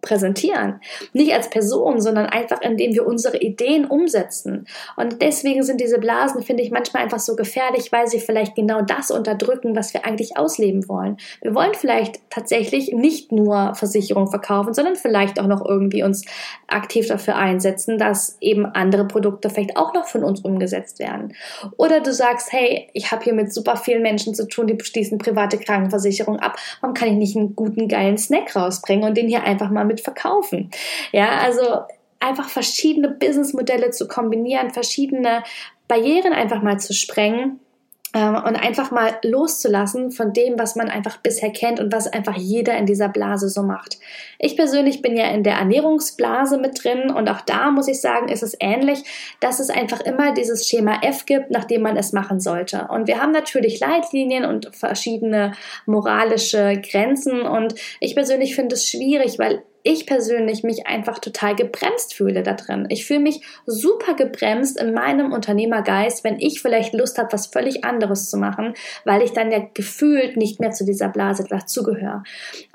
präsentieren. 0.00 0.80
Nicht 1.12 1.32
als 1.32 1.50
Person, 1.50 2.00
sondern 2.00 2.26
einfach, 2.26 2.60
indem 2.62 2.94
wir 2.94 3.06
unsere 3.06 3.38
Ideen 3.38 3.84
umsetzen. 3.84 4.66
Und 4.96 5.20
deswegen 5.22 5.62
sind 5.62 5.80
diese 5.80 5.98
Blasen, 5.98 6.42
finde 6.42 6.62
ich, 6.62 6.70
manchmal 6.70 7.02
einfach 7.02 7.18
so 7.18 7.36
gefährlich, 7.36 7.92
weil 7.92 8.06
sie 8.06 8.20
vielleicht 8.20 8.54
genau 8.54 8.82
das 8.82 9.10
unterdrücken, 9.10 9.76
was 9.76 9.94
wir 9.94 10.04
eigentlich 10.04 10.36
ausleben 10.36 10.88
wollen. 10.88 11.16
Wir 11.42 11.54
wollen 11.54 11.74
vielleicht 11.74 12.20
tatsächlich 12.30 12.92
nicht 12.92 13.32
nur 13.32 13.74
Versicherung 13.74 14.28
verkaufen, 14.28 14.74
sondern 14.74 14.96
vielleicht 14.96 15.40
auch 15.40 15.46
noch 15.46 15.64
irgendwie 15.64 16.02
uns 16.02 16.24
aktiv 16.66 17.06
dafür 17.08 17.36
einsetzen, 17.36 17.98
dass 17.98 18.36
eben 18.40 18.66
andere 18.66 19.06
Produkte 19.06 19.50
vielleicht 19.50 19.76
auch 19.76 19.92
noch 19.94 20.06
von 20.06 20.24
uns 20.24 20.40
umgesetzt 20.40 20.98
werden. 20.98 21.34
Oder 21.76 22.00
du 22.00 22.12
sagst, 22.12 22.52
hey, 22.52 22.88
ich 22.94 23.12
habe 23.12 23.24
hier 23.24 23.34
mit 23.34 23.52
super 23.52 23.76
vielen 23.76 24.02
Menschen 24.02 24.34
zu 24.34 24.46
tun, 24.48 24.66
die 24.66 24.78
schließen 24.82 25.18
private 25.18 25.58
Krankenversicherung 25.58 26.38
ab. 26.38 26.56
Warum 26.80 26.94
kann 26.94 27.08
ich 27.08 27.14
nicht 27.14 27.36
einen 27.36 27.54
guten, 27.54 27.88
geilen 27.88 28.18
Snack 28.18 28.54
rausbringen 28.56 29.08
und 29.08 29.16
den 29.16 29.28
hier 29.28 29.42
einfach 29.44 29.70
mal 29.70 29.89
mit 29.90 30.00
verkaufen. 30.00 30.70
Ja, 31.12 31.38
also 31.40 31.80
einfach 32.20 32.48
verschiedene 32.48 33.08
Businessmodelle 33.08 33.90
zu 33.90 34.06
kombinieren, 34.06 34.70
verschiedene 34.70 35.42
Barrieren 35.88 36.32
einfach 36.32 36.62
mal 36.62 36.78
zu 36.78 36.94
sprengen 36.94 37.58
ähm, 38.14 38.34
und 38.34 38.56
einfach 38.56 38.90
mal 38.90 39.14
loszulassen 39.22 40.10
von 40.10 40.32
dem, 40.32 40.58
was 40.58 40.76
man 40.76 40.88
einfach 40.88 41.16
bisher 41.18 41.50
kennt 41.50 41.80
und 41.80 41.92
was 41.92 42.06
einfach 42.06 42.36
jeder 42.36 42.76
in 42.76 42.86
dieser 42.86 43.08
Blase 43.08 43.48
so 43.48 43.62
macht. 43.62 43.98
Ich 44.38 44.56
persönlich 44.56 45.00
bin 45.00 45.16
ja 45.16 45.28
in 45.30 45.44
der 45.44 45.54
Ernährungsblase 45.54 46.58
mit 46.58 46.82
drin 46.82 47.10
und 47.10 47.28
auch 47.28 47.40
da 47.40 47.70
muss 47.70 47.88
ich 47.88 48.00
sagen, 48.00 48.28
ist 48.28 48.42
es 48.42 48.56
ähnlich, 48.60 49.04
dass 49.40 49.60
es 49.60 49.70
einfach 49.70 50.00
immer 50.00 50.32
dieses 50.34 50.68
Schema 50.68 51.00
F 51.02 51.24
gibt, 51.24 51.50
nach 51.50 51.64
dem 51.64 51.82
man 51.82 51.96
es 51.96 52.12
machen 52.12 52.40
sollte. 52.40 52.88
Und 52.90 53.06
wir 53.06 53.20
haben 53.22 53.32
natürlich 53.32 53.80
Leitlinien 53.80 54.44
und 54.44 54.74
verschiedene 54.74 55.52
moralische 55.86 56.80
Grenzen 56.80 57.42
und 57.42 57.74
ich 58.00 58.14
persönlich 58.14 58.54
finde 58.54 58.74
es 58.74 58.88
schwierig, 58.88 59.38
weil 59.38 59.62
ich 59.82 60.06
persönlich 60.06 60.62
mich 60.62 60.86
einfach 60.86 61.18
total 61.18 61.54
gebremst 61.56 62.14
fühle 62.14 62.42
da 62.42 62.54
drin. 62.54 62.86
Ich 62.90 63.06
fühle 63.06 63.20
mich 63.20 63.42
super 63.66 64.14
gebremst 64.14 64.80
in 64.80 64.92
meinem 64.92 65.32
Unternehmergeist, 65.32 66.24
wenn 66.24 66.38
ich 66.38 66.60
vielleicht 66.60 66.94
Lust 66.94 67.18
habe, 67.18 67.32
was 67.32 67.46
völlig 67.46 67.84
anderes 67.84 68.30
zu 68.30 68.36
machen, 68.36 68.74
weil 69.04 69.22
ich 69.22 69.32
dann 69.32 69.50
ja 69.50 69.60
gefühlt 69.74 70.36
nicht 70.36 70.60
mehr 70.60 70.70
zu 70.70 70.84
dieser 70.84 71.08
Blase 71.08 71.44
dazugehöre. 71.44 72.22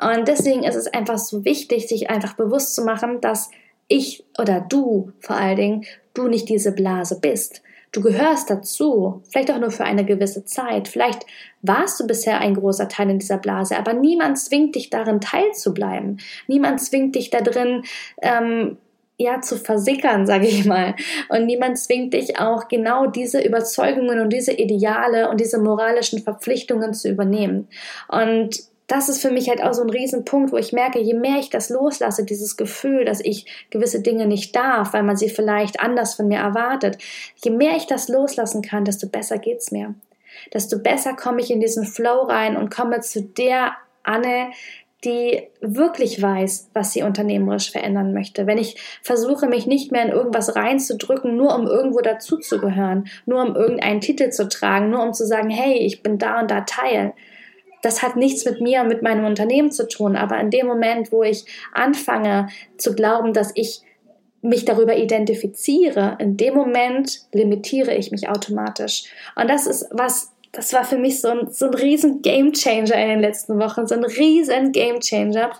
Und 0.01 0.27
deswegen 0.27 0.63
ist 0.63 0.75
es 0.75 0.87
einfach 0.87 1.17
so 1.17 1.45
wichtig, 1.45 1.87
sich 1.87 2.09
einfach 2.09 2.33
bewusst 2.33 2.75
zu 2.75 2.83
machen, 2.83 3.21
dass 3.21 3.49
ich 3.87 4.25
oder 4.39 4.61
du 4.61 5.11
vor 5.19 5.35
allen 5.35 5.55
Dingen, 5.55 5.85
du 6.13 6.27
nicht 6.27 6.49
diese 6.49 6.71
Blase 6.71 7.19
bist. 7.19 7.61
Du 7.95 8.01
gehörst 8.01 8.49
dazu, 8.49 9.23
vielleicht 9.29 9.49
auch 9.49 9.57
nur 9.57 9.71
für 9.71 9.85
eine 9.85 10.03
gewisse 10.03 10.43
Zeit. 10.43 10.89
Vielleicht 10.89 11.25
warst 11.61 11.97
du 11.97 12.05
bisher 12.05 12.41
ein 12.41 12.53
großer 12.53 12.89
Teil 12.89 13.09
in 13.09 13.19
dieser 13.19 13.37
Blase, 13.37 13.77
aber 13.77 13.93
niemand 13.93 14.37
zwingt 14.37 14.75
dich 14.75 14.89
darin 14.89 15.21
teilzubleiben. 15.21 16.19
Niemand 16.47 16.81
zwingt 16.81 17.15
dich 17.15 17.29
da 17.29 17.39
drin, 17.39 17.83
ähm, 18.21 18.75
ja, 19.15 19.39
zu 19.39 19.55
versickern, 19.55 20.27
sage 20.27 20.45
ich 20.45 20.65
mal. 20.65 20.95
Und 21.29 21.45
niemand 21.45 21.79
zwingt 21.79 22.13
dich 22.13 22.37
auch 22.37 22.67
genau 22.67 23.05
diese 23.05 23.39
Überzeugungen 23.39 24.19
und 24.19 24.33
diese 24.33 24.51
Ideale 24.51 25.29
und 25.29 25.39
diese 25.39 25.57
moralischen 25.57 26.19
Verpflichtungen 26.19 26.93
zu 26.93 27.07
übernehmen. 27.07 27.69
Und 28.09 28.59
das 28.87 29.09
ist 29.09 29.21
für 29.21 29.31
mich 29.31 29.49
halt 29.49 29.63
auch 29.63 29.73
so 29.73 29.81
ein 29.81 29.89
Riesenpunkt, 29.89 30.51
wo 30.51 30.57
ich 30.57 30.71
merke, 30.71 30.99
je 30.99 31.15
mehr 31.15 31.39
ich 31.39 31.49
das 31.49 31.69
loslasse, 31.69 32.23
dieses 32.23 32.55
Gefühl, 32.55 33.05
dass 33.05 33.19
ich 33.19 33.45
gewisse 33.71 34.01
Dinge 34.01 34.27
nicht 34.27 34.55
darf, 34.55 34.93
weil 34.93 35.03
man 35.03 35.17
sie 35.17 35.29
vielleicht 35.29 35.79
anders 35.79 36.15
von 36.15 36.27
mir 36.27 36.39
erwartet, 36.39 36.97
je 37.43 37.51
mehr 37.51 37.75
ich 37.75 37.87
das 37.87 38.07
loslassen 38.07 38.61
kann, 38.61 38.85
desto 38.85 39.07
besser 39.07 39.37
geht's 39.39 39.71
mir. 39.71 39.95
Desto 40.53 40.79
besser 40.79 41.13
komme 41.13 41.41
ich 41.41 41.49
in 41.49 41.61
diesen 41.61 41.85
Flow 41.85 42.23
rein 42.23 42.57
und 42.57 42.69
komme 42.69 42.99
zu 42.99 43.23
der 43.23 43.71
Anne, 44.03 44.51
die 45.03 45.43
wirklich 45.61 46.21
weiß, 46.21 46.71
was 46.73 46.93
sie 46.93 47.03
unternehmerisch 47.03 47.71
verändern 47.71 48.13
möchte. 48.13 48.47
Wenn 48.47 48.57
ich 48.57 48.75
versuche, 49.03 49.47
mich 49.47 49.67
nicht 49.67 49.91
mehr 49.91 50.03
in 50.03 50.11
irgendwas 50.11 50.55
reinzudrücken, 50.55 51.37
nur 51.37 51.55
um 51.55 51.67
irgendwo 51.67 52.01
dazuzugehören, 52.01 53.07
nur 53.25 53.43
um 53.43 53.55
irgendeinen 53.55 54.01
Titel 54.01 54.29
zu 54.31 54.47
tragen, 54.49 54.89
nur 54.89 55.03
um 55.03 55.13
zu 55.13 55.25
sagen, 55.25 55.49
hey, 55.49 55.77
ich 55.77 56.01
bin 56.01 56.17
da 56.17 56.41
und 56.41 56.49
da 56.49 56.61
Teil, 56.61 57.13
das 57.85 58.01
hat 58.01 58.15
nichts 58.15 58.45
mit 58.45 58.61
mir 58.61 58.81
und 58.81 58.87
mit 58.87 59.03
meinem 59.03 59.25
Unternehmen 59.25 59.71
zu 59.71 59.87
tun. 59.87 60.15
Aber 60.15 60.39
in 60.39 60.49
dem 60.49 60.65
Moment, 60.65 61.11
wo 61.11 61.21
ich 61.21 61.45
anfange 61.71 62.47
zu 62.77 62.95
glauben, 62.95 63.31
dass 63.31 63.51
ich 63.53 63.81
mich 64.41 64.65
darüber 64.65 64.95
identifiziere, 64.97 66.17
in 66.19 66.35
dem 66.35 66.55
Moment 66.55 67.21
limitiere 67.31 67.93
ich 67.93 68.11
mich 68.11 68.27
automatisch. 68.27 69.03
Und 69.35 69.49
das 69.49 69.67
ist 69.67 69.87
was, 69.91 70.33
das 70.51 70.73
war 70.73 70.83
für 70.83 70.97
mich 70.97 71.21
so 71.21 71.29
ein, 71.29 71.51
so 71.51 71.67
ein 71.67 71.73
riesen 71.75 72.21
Game 72.23 72.53
Changer 72.53 72.95
in 72.95 73.09
den 73.09 73.19
letzten 73.19 73.59
Wochen, 73.59 73.85
so 73.85 73.93
ein 73.93 74.03
riesen 74.03 74.71
Game 74.71 74.99
Changer 74.99 75.51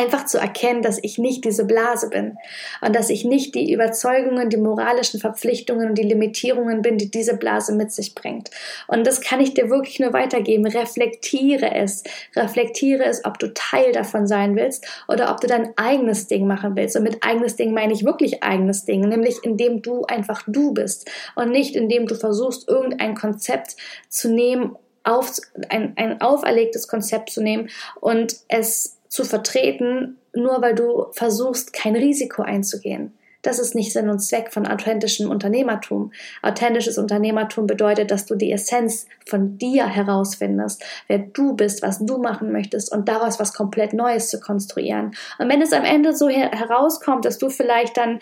einfach 0.00 0.24
zu 0.24 0.38
erkennen, 0.38 0.82
dass 0.82 0.98
ich 1.02 1.18
nicht 1.18 1.44
diese 1.44 1.64
Blase 1.64 2.08
bin 2.08 2.38
und 2.80 2.96
dass 2.96 3.10
ich 3.10 3.24
nicht 3.24 3.54
die 3.54 3.72
Überzeugungen, 3.72 4.48
die 4.48 4.56
moralischen 4.56 5.20
Verpflichtungen 5.20 5.90
und 5.90 5.98
die 5.98 6.04
Limitierungen 6.04 6.82
bin, 6.82 6.96
die 6.96 7.10
diese 7.10 7.36
Blase 7.36 7.74
mit 7.74 7.92
sich 7.92 8.14
bringt. 8.14 8.50
Und 8.86 9.06
das 9.06 9.20
kann 9.20 9.40
ich 9.40 9.54
dir 9.54 9.68
wirklich 9.68 10.00
nur 10.00 10.12
weitergeben. 10.12 10.66
Reflektiere 10.66 11.74
es. 11.74 12.02
Reflektiere 12.34 13.04
es, 13.04 13.24
ob 13.24 13.38
du 13.38 13.52
Teil 13.52 13.92
davon 13.92 14.26
sein 14.26 14.56
willst 14.56 14.86
oder 15.06 15.30
ob 15.30 15.40
du 15.40 15.46
dein 15.46 15.72
eigenes 15.76 16.26
Ding 16.26 16.46
machen 16.46 16.76
willst. 16.76 16.96
Und 16.96 17.02
mit 17.02 17.22
eigenes 17.22 17.56
Ding 17.56 17.74
meine 17.74 17.92
ich 17.92 18.04
wirklich 18.04 18.42
eigenes 18.42 18.84
Ding, 18.84 19.00
nämlich 19.02 19.38
indem 19.42 19.82
du 19.82 20.04
einfach 20.04 20.42
du 20.46 20.72
bist 20.72 21.10
und 21.36 21.50
nicht 21.50 21.76
indem 21.76 22.06
du 22.06 22.14
versuchst, 22.14 22.68
irgendein 22.68 23.14
Konzept 23.14 23.76
zu 24.08 24.32
nehmen, 24.32 24.76
auf, 25.02 25.32
ein, 25.70 25.94
ein 25.96 26.20
auferlegtes 26.20 26.86
Konzept 26.86 27.30
zu 27.30 27.42
nehmen 27.42 27.70
und 28.00 28.36
es 28.48 28.99
zu 29.10 29.24
vertreten, 29.24 30.16
nur 30.34 30.62
weil 30.62 30.74
du 30.74 31.08
versuchst, 31.12 31.74
kein 31.74 31.96
Risiko 31.96 32.42
einzugehen. 32.42 33.12
Das 33.42 33.58
ist 33.58 33.74
nicht 33.74 33.92
Sinn 33.92 34.10
und 34.10 34.20
Zweck 34.20 34.52
von 34.52 34.66
authentischem 34.66 35.30
Unternehmertum. 35.30 36.12
Authentisches 36.42 36.98
Unternehmertum 36.98 37.66
bedeutet, 37.66 38.10
dass 38.10 38.26
du 38.26 38.34
die 38.34 38.52
Essenz 38.52 39.06
von 39.26 39.56
dir 39.56 39.86
herausfindest, 39.86 40.84
wer 41.06 41.18
du 41.18 41.54
bist, 41.54 41.82
was 41.82 42.04
du 42.04 42.18
machen 42.18 42.52
möchtest 42.52 42.92
und 42.92 43.08
daraus 43.08 43.40
was 43.40 43.54
komplett 43.54 43.94
Neues 43.94 44.28
zu 44.28 44.40
konstruieren. 44.40 45.12
Und 45.38 45.48
wenn 45.48 45.62
es 45.62 45.72
am 45.72 45.84
Ende 45.84 46.14
so 46.14 46.28
her 46.28 46.50
herauskommt, 46.50 47.24
dass 47.24 47.38
du 47.38 47.48
vielleicht 47.48 47.96
dann 47.96 48.18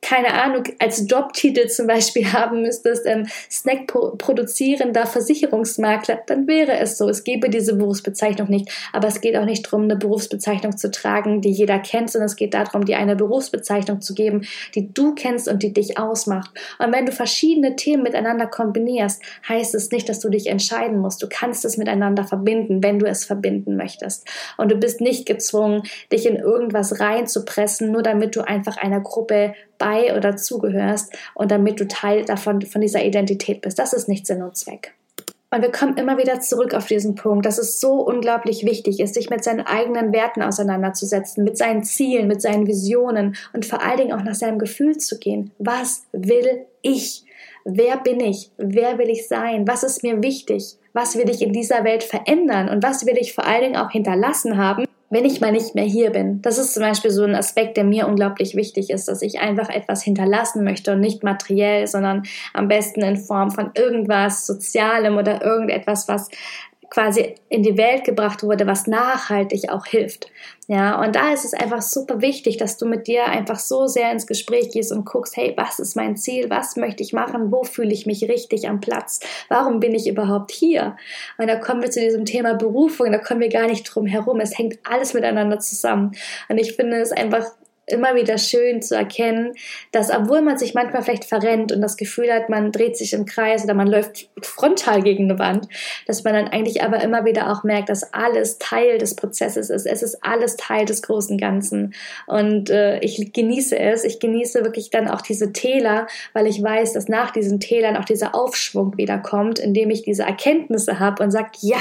keine 0.00 0.34
Ahnung, 0.34 0.62
als 0.78 1.10
Jobtitel 1.10 1.66
zum 1.68 1.88
Beispiel 1.88 2.24
haben 2.32 2.62
müsstest, 2.62 3.04
ähm, 3.06 3.26
Snack 3.50 3.86
produzierender 3.86 5.06
Versicherungsmakler, 5.06 6.20
dann 6.26 6.46
wäre 6.46 6.78
es 6.78 6.98
so. 6.98 7.08
Es 7.08 7.24
gäbe 7.24 7.50
diese 7.50 7.74
Berufsbezeichnung 7.74 8.48
nicht. 8.48 8.70
Aber 8.92 9.08
es 9.08 9.20
geht 9.20 9.36
auch 9.36 9.44
nicht 9.44 9.66
darum, 9.66 9.84
eine 9.84 9.96
Berufsbezeichnung 9.96 10.76
zu 10.76 10.90
tragen, 10.90 11.40
die 11.40 11.50
jeder 11.50 11.80
kennt, 11.80 12.10
sondern 12.10 12.26
es 12.26 12.36
geht 12.36 12.54
darum, 12.54 12.84
dir 12.84 12.98
eine 12.98 13.16
Berufsbezeichnung 13.16 14.00
zu 14.00 14.14
geben, 14.14 14.46
die 14.74 14.92
du 14.92 15.14
kennst 15.14 15.48
und 15.48 15.62
die 15.62 15.72
dich 15.72 15.98
ausmacht. 15.98 16.50
Und 16.78 16.92
wenn 16.92 17.06
du 17.06 17.12
verschiedene 17.12 17.74
Themen 17.74 18.04
miteinander 18.04 18.46
kombinierst, 18.46 19.22
heißt 19.48 19.74
es 19.74 19.90
nicht, 19.90 20.08
dass 20.08 20.20
du 20.20 20.28
dich 20.28 20.46
entscheiden 20.46 20.98
musst. 20.98 21.22
Du 21.22 21.26
kannst 21.28 21.64
es 21.64 21.76
miteinander 21.76 22.24
verbinden, 22.24 22.82
wenn 22.82 23.00
du 23.00 23.06
es 23.06 23.24
verbinden 23.24 23.76
möchtest. 23.76 24.28
Und 24.56 24.70
du 24.70 24.76
bist 24.76 25.00
nicht 25.00 25.26
gezwungen, 25.26 25.82
dich 26.12 26.26
in 26.26 26.36
irgendwas 26.36 27.00
reinzupressen, 27.00 27.90
nur 27.90 28.02
damit 28.02 28.36
du 28.36 28.42
einfach 28.42 28.76
einer 28.76 29.00
Gruppe 29.00 29.54
bei 29.82 30.16
oder 30.16 30.36
zugehörst 30.36 31.12
und 31.34 31.50
damit 31.50 31.80
du 31.80 31.88
Teil 31.88 32.24
davon, 32.24 32.62
von 32.62 32.80
dieser 32.80 33.04
Identität 33.04 33.62
bist. 33.62 33.78
Das 33.80 33.92
ist 33.92 34.08
nicht 34.08 34.26
Sinn 34.26 34.42
und 34.42 34.56
Zweck. 34.56 34.94
Und 35.50 35.60
wir 35.60 35.72
kommen 35.72 35.96
immer 35.98 36.16
wieder 36.16 36.40
zurück 36.40 36.72
auf 36.72 36.86
diesen 36.86 37.14
Punkt, 37.14 37.44
dass 37.44 37.58
es 37.58 37.78
so 37.78 37.94
unglaublich 37.96 38.64
wichtig 38.64 39.00
ist, 39.00 39.14
sich 39.14 39.28
mit 39.28 39.44
seinen 39.44 39.60
eigenen 39.60 40.12
Werten 40.12 40.40
auseinanderzusetzen, 40.40 41.44
mit 41.44 41.58
seinen 41.58 41.82
Zielen, 41.82 42.26
mit 42.26 42.40
seinen 42.40 42.66
Visionen 42.66 43.36
und 43.52 43.66
vor 43.66 43.82
allen 43.82 43.98
Dingen 43.98 44.12
auch 44.12 44.22
nach 44.22 44.34
seinem 44.34 44.58
Gefühl 44.58 44.96
zu 44.96 45.18
gehen. 45.18 45.50
Was 45.58 46.04
will 46.12 46.64
ich? 46.80 47.24
Wer 47.64 47.98
bin 47.98 48.20
ich? 48.20 48.50
Wer 48.56 48.96
will 48.98 49.10
ich 49.10 49.28
sein? 49.28 49.68
Was 49.68 49.82
ist 49.82 50.02
mir 50.02 50.22
wichtig? 50.22 50.76
Was 50.94 51.16
will 51.16 51.28
ich 51.28 51.42
in 51.42 51.52
dieser 51.52 51.84
Welt 51.84 52.02
verändern? 52.02 52.70
Und 52.70 52.82
was 52.82 53.04
will 53.04 53.18
ich 53.18 53.34
vor 53.34 53.46
allen 53.46 53.62
Dingen 53.62 53.76
auch 53.76 53.90
hinterlassen 53.90 54.56
haben? 54.56 54.86
Wenn 55.12 55.26
ich 55.26 55.42
mal 55.42 55.52
nicht 55.52 55.74
mehr 55.74 55.84
hier 55.84 56.10
bin. 56.10 56.40
Das 56.40 56.56
ist 56.56 56.72
zum 56.72 56.82
Beispiel 56.82 57.10
so 57.10 57.22
ein 57.24 57.34
Aspekt, 57.34 57.76
der 57.76 57.84
mir 57.84 58.08
unglaublich 58.08 58.56
wichtig 58.56 58.88
ist, 58.88 59.08
dass 59.08 59.20
ich 59.20 59.40
einfach 59.40 59.68
etwas 59.68 60.02
hinterlassen 60.02 60.64
möchte 60.64 60.92
und 60.92 61.00
nicht 61.00 61.22
materiell, 61.22 61.86
sondern 61.86 62.22
am 62.54 62.66
besten 62.66 63.02
in 63.02 63.18
Form 63.18 63.50
von 63.50 63.72
irgendwas 63.74 64.46
Sozialem 64.46 65.18
oder 65.18 65.44
irgendetwas, 65.44 66.08
was 66.08 66.30
quasi 66.92 67.36
in 67.48 67.62
die 67.62 67.78
Welt 67.78 68.04
gebracht 68.04 68.42
wurde, 68.42 68.66
was 68.66 68.86
nachhaltig 68.86 69.70
auch 69.70 69.86
hilft. 69.86 70.26
Ja, 70.68 71.00
und 71.02 71.16
da 71.16 71.32
ist 71.32 71.46
es 71.46 71.54
einfach 71.54 71.80
super 71.80 72.20
wichtig, 72.20 72.58
dass 72.58 72.76
du 72.76 72.84
mit 72.84 73.06
dir 73.06 73.24
einfach 73.24 73.58
so 73.58 73.86
sehr 73.86 74.12
ins 74.12 74.26
Gespräch 74.26 74.70
gehst 74.72 74.92
und 74.92 75.06
guckst, 75.06 75.34
hey, 75.38 75.54
was 75.56 75.78
ist 75.78 75.96
mein 75.96 76.18
Ziel? 76.18 76.50
Was 76.50 76.76
möchte 76.76 77.02
ich 77.02 77.14
machen? 77.14 77.50
Wo 77.50 77.64
fühle 77.64 77.94
ich 77.94 78.04
mich 78.04 78.28
richtig 78.28 78.68
am 78.68 78.80
Platz? 78.80 79.20
Warum 79.48 79.80
bin 79.80 79.94
ich 79.94 80.06
überhaupt 80.06 80.50
hier? 80.50 80.98
Und 81.38 81.48
da 81.48 81.56
kommen 81.56 81.80
wir 81.80 81.90
zu 81.90 82.00
diesem 82.00 82.26
Thema 82.26 82.52
Berufung, 82.54 83.10
da 83.10 83.18
kommen 83.18 83.40
wir 83.40 83.48
gar 83.48 83.68
nicht 83.68 83.84
drum 83.84 84.04
herum. 84.04 84.38
Es 84.40 84.58
hängt 84.58 84.78
alles 84.84 85.14
miteinander 85.14 85.60
zusammen. 85.60 86.12
Und 86.50 86.58
ich 86.58 86.76
finde 86.76 86.98
es 86.98 87.10
einfach 87.10 87.46
immer 87.86 88.14
wieder 88.14 88.38
schön 88.38 88.80
zu 88.80 88.94
erkennen, 88.94 89.54
dass 89.90 90.10
obwohl 90.10 90.40
man 90.40 90.56
sich 90.56 90.72
manchmal 90.72 91.02
vielleicht 91.02 91.24
verrennt 91.24 91.72
und 91.72 91.80
das 91.80 91.96
Gefühl 91.96 92.32
hat, 92.32 92.48
man 92.48 92.70
dreht 92.70 92.96
sich 92.96 93.12
im 93.12 93.26
Kreis 93.26 93.64
oder 93.64 93.74
man 93.74 93.88
läuft 93.88 94.28
frontal 94.40 95.02
gegen 95.02 95.24
eine 95.24 95.38
Wand, 95.38 95.68
dass 96.06 96.22
man 96.22 96.34
dann 96.34 96.48
eigentlich 96.48 96.82
aber 96.82 97.02
immer 97.02 97.24
wieder 97.24 97.50
auch 97.50 97.64
merkt, 97.64 97.88
dass 97.88 98.12
alles 98.14 98.58
Teil 98.58 98.98
des 98.98 99.16
Prozesses 99.16 99.68
ist. 99.68 99.86
Es 99.86 100.02
ist 100.02 100.18
alles 100.22 100.56
Teil 100.56 100.84
des 100.84 101.02
großen 101.02 101.38
Ganzen. 101.38 101.94
Und 102.26 102.70
äh, 102.70 103.00
ich 103.00 103.32
genieße 103.32 103.76
es. 103.78 104.04
Ich 104.04 104.20
genieße 104.20 104.64
wirklich 104.64 104.90
dann 104.90 105.08
auch 105.08 105.20
diese 105.20 105.52
Täler, 105.52 106.06
weil 106.32 106.46
ich 106.46 106.62
weiß, 106.62 106.92
dass 106.92 107.08
nach 107.08 107.32
diesen 107.32 107.58
Tälern 107.58 107.96
auch 107.96 108.04
dieser 108.04 108.34
Aufschwung 108.34 108.96
wieder 108.96 109.18
kommt, 109.18 109.58
indem 109.58 109.90
ich 109.90 110.02
diese 110.02 110.22
Erkenntnisse 110.22 111.00
habe 111.00 111.22
und 111.22 111.32
sage, 111.32 111.50
ja, 111.60 111.78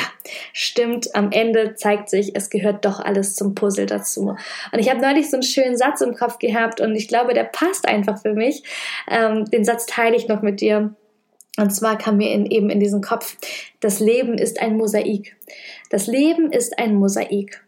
stimmt, 0.52 1.16
am 1.16 1.32
Ende 1.32 1.76
zeigt 1.76 2.10
sich, 2.10 2.36
es 2.36 2.50
gehört 2.50 2.86
doch 2.86 3.00
alles 3.00 3.36
zum 3.36 3.54
Puzzle 3.54 3.86
dazu. 3.86 4.36
Und 4.72 4.80
ich 4.80 4.90
habe 4.90 5.00
neulich 5.00 5.30
so 5.30 5.38
einen 5.38 5.44
schönen 5.44 5.78
Satz 5.78 5.91
Satz 5.92 6.02
im 6.02 6.16
Kopf 6.16 6.40
gehabt 6.40 6.82
und 6.82 6.96
ich 6.96 7.08
glaube, 7.08 7.34
der 7.34 7.44
passt 7.44 7.88
einfach 7.88 8.22
für 8.22 8.34
mich. 8.34 8.64
Ähm, 9.10 9.46
den 9.46 9.64
Satz 9.64 9.86
teile 9.86 10.16
ich 10.16 10.28
noch 10.28 10.42
mit 10.42 10.62
dir. 10.62 10.96
Und 11.58 11.72
zwar 11.72 11.98
kam 11.98 12.18
mir 12.18 12.32
in, 12.32 12.46
eben 12.46 12.70
in 12.70 12.80
diesen 12.80 13.02
Kopf, 13.02 13.36
das 13.82 14.00
Leben 14.00 14.38
ist 14.38 14.62
ein 14.62 14.78
Mosaik. 14.78 15.36
Das 15.90 16.08
Leben 16.08 16.52
ist 16.52 16.80
ein 16.80 16.96
Mosaik. 16.96 17.64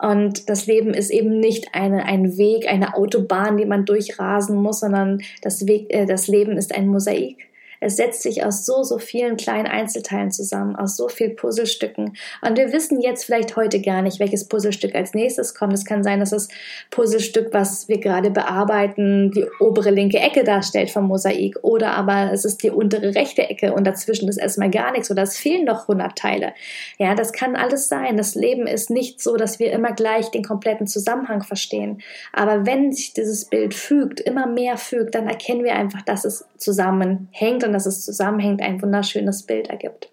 Und 0.00 0.48
das 0.48 0.66
Leben 0.66 0.94
ist 0.94 1.10
eben 1.10 1.40
nicht 1.40 1.74
eine, 1.74 2.04
ein 2.04 2.38
Weg, 2.38 2.68
eine 2.68 2.94
Autobahn, 2.94 3.56
die 3.56 3.66
man 3.66 3.84
durchrasen 3.84 4.56
muss, 4.56 4.80
sondern 4.80 5.20
das, 5.42 5.66
Weg, 5.66 5.92
äh, 5.92 6.06
das 6.06 6.28
Leben 6.28 6.56
ist 6.56 6.72
ein 6.72 6.86
Mosaik. 6.86 7.48
Es 7.80 7.96
setzt 7.96 8.22
sich 8.22 8.44
aus 8.44 8.66
so, 8.66 8.82
so 8.82 8.98
vielen 8.98 9.36
kleinen 9.36 9.66
Einzelteilen 9.66 10.30
zusammen, 10.30 10.76
aus 10.76 10.96
so 10.96 11.08
vielen 11.08 11.36
Puzzlestücken. 11.36 12.16
Und 12.42 12.58
wir 12.58 12.72
wissen 12.72 13.00
jetzt 13.00 13.24
vielleicht 13.24 13.56
heute 13.56 13.80
gar 13.80 14.02
nicht, 14.02 14.20
welches 14.20 14.48
Puzzlestück 14.48 14.94
als 14.94 15.14
nächstes 15.14 15.54
kommt. 15.54 15.72
Es 15.72 15.84
kann 15.84 16.02
sein, 16.02 16.20
dass 16.20 16.30
das 16.30 16.48
Puzzlestück, 16.90 17.52
was 17.52 17.88
wir 17.88 17.98
gerade 17.98 18.30
bearbeiten, 18.30 19.30
die 19.30 19.46
obere 19.60 19.90
linke 19.90 20.18
Ecke 20.18 20.44
darstellt 20.44 20.90
vom 20.90 21.06
Mosaik. 21.06 21.58
Oder 21.62 21.92
aber 21.92 22.32
es 22.32 22.44
ist 22.44 22.62
die 22.62 22.70
untere 22.70 23.14
rechte 23.14 23.48
Ecke 23.48 23.72
und 23.72 23.86
dazwischen 23.86 24.28
ist 24.28 24.38
erstmal 24.38 24.70
gar 24.70 24.92
nichts 24.92 25.10
oder 25.10 25.22
es 25.22 25.36
fehlen 25.36 25.64
noch 25.64 25.82
100 25.82 26.16
Teile. 26.16 26.52
Ja, 26.98 27.14
das 27.14 27.32
kann 27.32 27.56
alles 27.56 27.88
sein. 27.88 28.16
Das 28.16 28.34
Leben 28.34 28.66
ist 28.66 28.90
nicht 28.90 29.20
so, 29.20 29.36
dass 29.36 29.58
wir 29.58 29.72
immer 29.72 29.92
gleich 29.92 30.30
den 30.30 30.44
kompletten 30.44 30.86
Zusammenhang 30.86 31.42
verstehen. 31.42 32.02
Aber 32.32 32.66
wenn 32.66 32.92
sich 32.92 33.12
dieses 33.12 33.44
Bild 33.44 33.74
fügt, 33.74 34.20
immer 34.20 34.46
mehr 34.46 34.76
fügt, 34.76 35.14
dann 35.14 35.28
erkennen 35.28 35.64
wir 35.64 35.74
einfach, 35.74 36.02
dass 36.02 36.24
es 36.24 36.44
zusammenhängt 36.56 37.64
und 37.68 37.72
dass 37.74 37.86
es 37.86 38.04
zusammenhängt, 38.04 38.60
ein 38.60 38.82
wunderschönes 38.82 39.44
Bild 39.44 39.68
ergibt. 39.68 40.10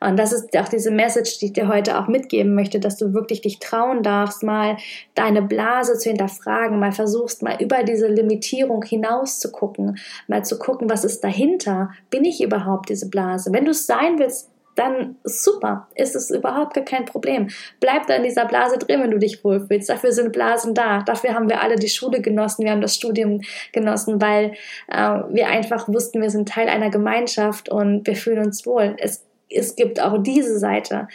Und 0.00 0.18
das 0.18 0.32
ist 0.32 0.56
auch 0.56 0.68
diese 0.68 0.90
Message, 0.90 1.38
die 1.38 1.46
ich 1.46 1.52
dir 1.52 1.68
heute 1.68 1.98
auch 1.98 2.08
mitgeben 2.08 2.54
möchte, 2.54 2.80
dass 2.80 2.96
du 2.96 3.12
wirklich 3.12 3.42
dich 3.42 3.58
trauen 3.58 4.02
darfst, 4.02 4.42
mal 4.42 4.78
deine 5.14 5.42
Blase 5.42 5.98
zu 5.98 6.08
hinterfragen, 6.08 6.78
mal 6.78 6.92
versuchst, 6.92 7.42
mal 7.42 7.60
über 7.60 7.82
diese 7.82 8.08
Limitierung 8.08 8.82
hinaus 8.82 9.40
zu 9.40 9.52
gucken, 9.52 9.98
mal 10.26 10.42
zu 10.44 10.58
gucken, 10.58 10.88
was 10.88 11.04
ist 11.04 11.22
dahinter? 11.22 11.90
Bin 12.08 12.24
ich 12.24 12.42
überhaupt 12.42 12.88
diese 12.88 13.10
Blase? 13.10 13.52
Wenn 13.52 13.66
du 13.66 13.72
es 13.72 13.86
sein 13.86 14.18
willst, 14.18 14.48
dann 14.80 15.16
super, 15.24 15.88
ist 15.94 16.16
es 16.16 16.30
überhaupt 16.30 16.74
gar 16.74 16.84
kein 16.84 17.04
Problem. 17.04 17.48
Bleib 17.78 18.06
da 18.06 18.14
in 18.14 18.22
dieser 18.22 18.46
Blase 18.46 18.78
drin, 18.78 19.02
wenn 19.02 19.10
du 19.10 19.18
dich 19.18 19.44
wohlfühlst. 19.44 19.88
Dafür 19.88 20.12
sind 20.12 20.32
Blasen 20.32 20.74
da. 20.74 21.02
Dafür 21.02 21.34
haben 21.34 21.48
wir 21.48 21.62
alle 21.62 21.76
die 21.76 21.88
Schule 21.88 22.20
genossen, 22.20 22.64
wir 22.64 22.72
haben 22.72 22.80
das 22.80 22.96
Studium 22.96 23.42
genossen, 23.72 24.20
weil 24.20 24.52
äh, 24.88 25.20
wir 25.30 25.48
einfach 25.48 25.88
wussten, 25.88 26.22
wir 26.22 26.30
sind 26.30 26.48
Teil 26.48 26.68
einer 26.68 26.90
Gemeinschaft 26.90 27.68
und 27.68 28.06
wir 28.06 28.16
fühlen 28.16 28.44
uns 28.44 28.66
wohl. 28.66 28.96
Es, 28.98 29.26
es 29.48 29.76
gibt 29.76 30.00
auch 30.00 30.22
diese 30.22 30.58
Seite. 30.58 31.08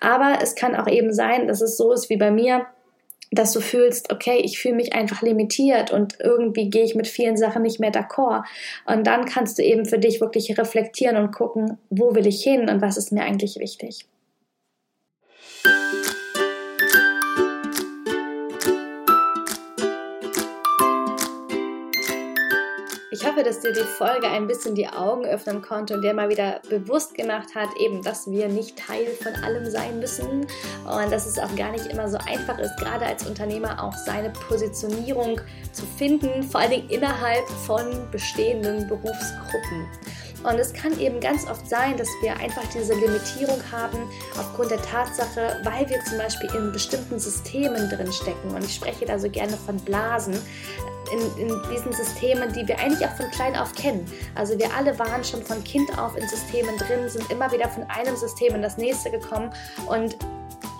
Aber 0.00 0.38
es 0.42 0.54
kann 0.54 0.74
auch 0.74 0.88
eben 0.88 1.12
sein, 1.12 1.46
dass 1.46 1.60
es 1.60 1.76
so 1.76 1.92
ist 1.92 2.08
wie 2.08 2.16
bei 2.16 2.30
mir 2.30 2.66
dass 3.30 3.52
du 3.52 3.60
fühlst, 3.60 4.12
okay, 4.12 4.40
ich 4.42 4.58
fühle 4.58 4.74
mich 4.74 4.92
einfach 4.92 5.22
limitiert 5.22 5.92
und 5.92 6.18
irgendwie 6.20 6.68
gehe 6.68 6.84
ich 6.84 6.94
mit 6.94 7.06
vielen 7.06 7.36
Sachen 7.36 7.62
nicht 7.62 7.78
mehr 7.78 7.92
d'accord. 7.92 8.42
Und 8.86 9.06
dann 9.06 9.24
kannst 9.24 9.58
du 9.58 9.62
eben 9.62 9.86
für 9.86 9.98
dich 9.98 10.20
wirklich 10.20 10.58
reflektieren 10.58 11.16
und 11.16 11.32
gucken, 11.32 11.78
wo 11.90 12.14
will 12.14 12.26
ich 12.26 12.42
hin 12.42 12.68
und 12.68 12.82
was 12.82 12.96
ist 12.96 13.12
mir 13.12 13.22
eigentlich 13.22 13.58
wichtig. 13.58 14.06
Ich 23.20 23.26
hoffe, 23.26 23.42
dass 23.42 23.60
dir 23.60 23.74
die 23.74 23.80
Folge 23.80 24.28
ein 24.28 24.46
bisschen 24.46 24.74
die 24.74 24.88
Augen 24.88 25.26
öffnen 25.26 25.60
konnte 25.60 25.92
und 25.92 26.00
dir 26.00 26.14
mal 26.14 26.30
wieder 26.30 26.62
bewusst 26.70 27.14
gemacht 27.14 27.54
hat, 27.54 27.68
eben, 27.78 28.02
dass 28.02 28.30
wir 28.30 28.48
nicht 28.48 28.78
Teil 28.78 29.08
von 29.22 29.34
allem 29.44 29.70
sein 29.70 30.00
müssen 30.00 30.46
und 30.86 31.12
dass 31.12 31.26
es 31.26 31.38
auch 31.38 31.54
gar 31.54 31.70
nicht 31.70 31.84
immer 31.88 32.08
so 32.08 32.16
einfach 32.16 32.58
ist, 32.58 32.74
gerade 32.78 33.04
als 33.04 33.26
Unternehmer 33.26 33.84
auch 33.84 33.92
seine 33.92 34.30
Positionierung 34.30 35.38
zu 35.70 35.84
finden, 35.98 36.42
vor 36.42 36.62
allen 36.62 36.70
Dingen 36.70 36.88
innerhalb 36.88 37.46
von 37.66 37.84
bestehenden 38.10 38.88
Berufsgruppen. 38.88 39.86
Und 40.42 40.58
es 40.58 40.72
kann 40.72 40.98
eben 40.98 41.20
ganz 41.20 41.46
oft 41.46 41.68
sein, 41.68 41.96
dass 41.96 42.08
wir 42.22 42.36
einfach 42.36 42.64
diese 42.74 42.94
Limitierung 42.94 43.60
haben 43.70 43.98
aufgrund 44.38 44.70
der 44.70 44.80
Tatsache, 44.82 45.60
weil 45.64 45.88
wir 45.88 46.02
zum 46.04 46.18
Beispiel 46.18 46.50
in 46.54 46.72
bestimmten 46.72 47.18
Systemen 47.18 47.88
drin 47.90 48.12
stecken. 48.12 48.50
Und 48.54 48.64
ich 48.64 48.74
spreche 48.74 49.04
da 49.04 49.18
so 49.18 49.28
gerne 49.28 49.56
von 49.56 49.76
Blasen 49.78 50.34
in, 51.12 51.48
in 51.48 51.62
diesen 51.70 51.92
Systemen, 51.92 52.52
die 52.52 52.66
wir 52.66 52.78
eigentlich 52.78 53.06
auch 53.06 53.16
von 53.16 53.30
klein 53.30 53.56
auf 53.56 53.74
kennen. 53.74 54.06
Also 54.34 54.58
wir 54.58 54.74
alle 54.74 54.98
waren 54.98 55.24
schon 55.24 55.42
von 55.42 55.62
Kind 55.64 55.96
auf 55.98 56.16
in 56.16 56.26
Systemen 56.28 56.76
drin, 56.78 57.08
sind 57.08 57.30
immer 57.30 57.50
wieder 57.52 57.68
von 57.68 57.84
einem 57.84 58.16
System 58.16 58.54
in 58.54 58.62
das 58.62 58.78
nächste 58.78 59.10
gekommen 59.10 59.52
und 59.86 60.16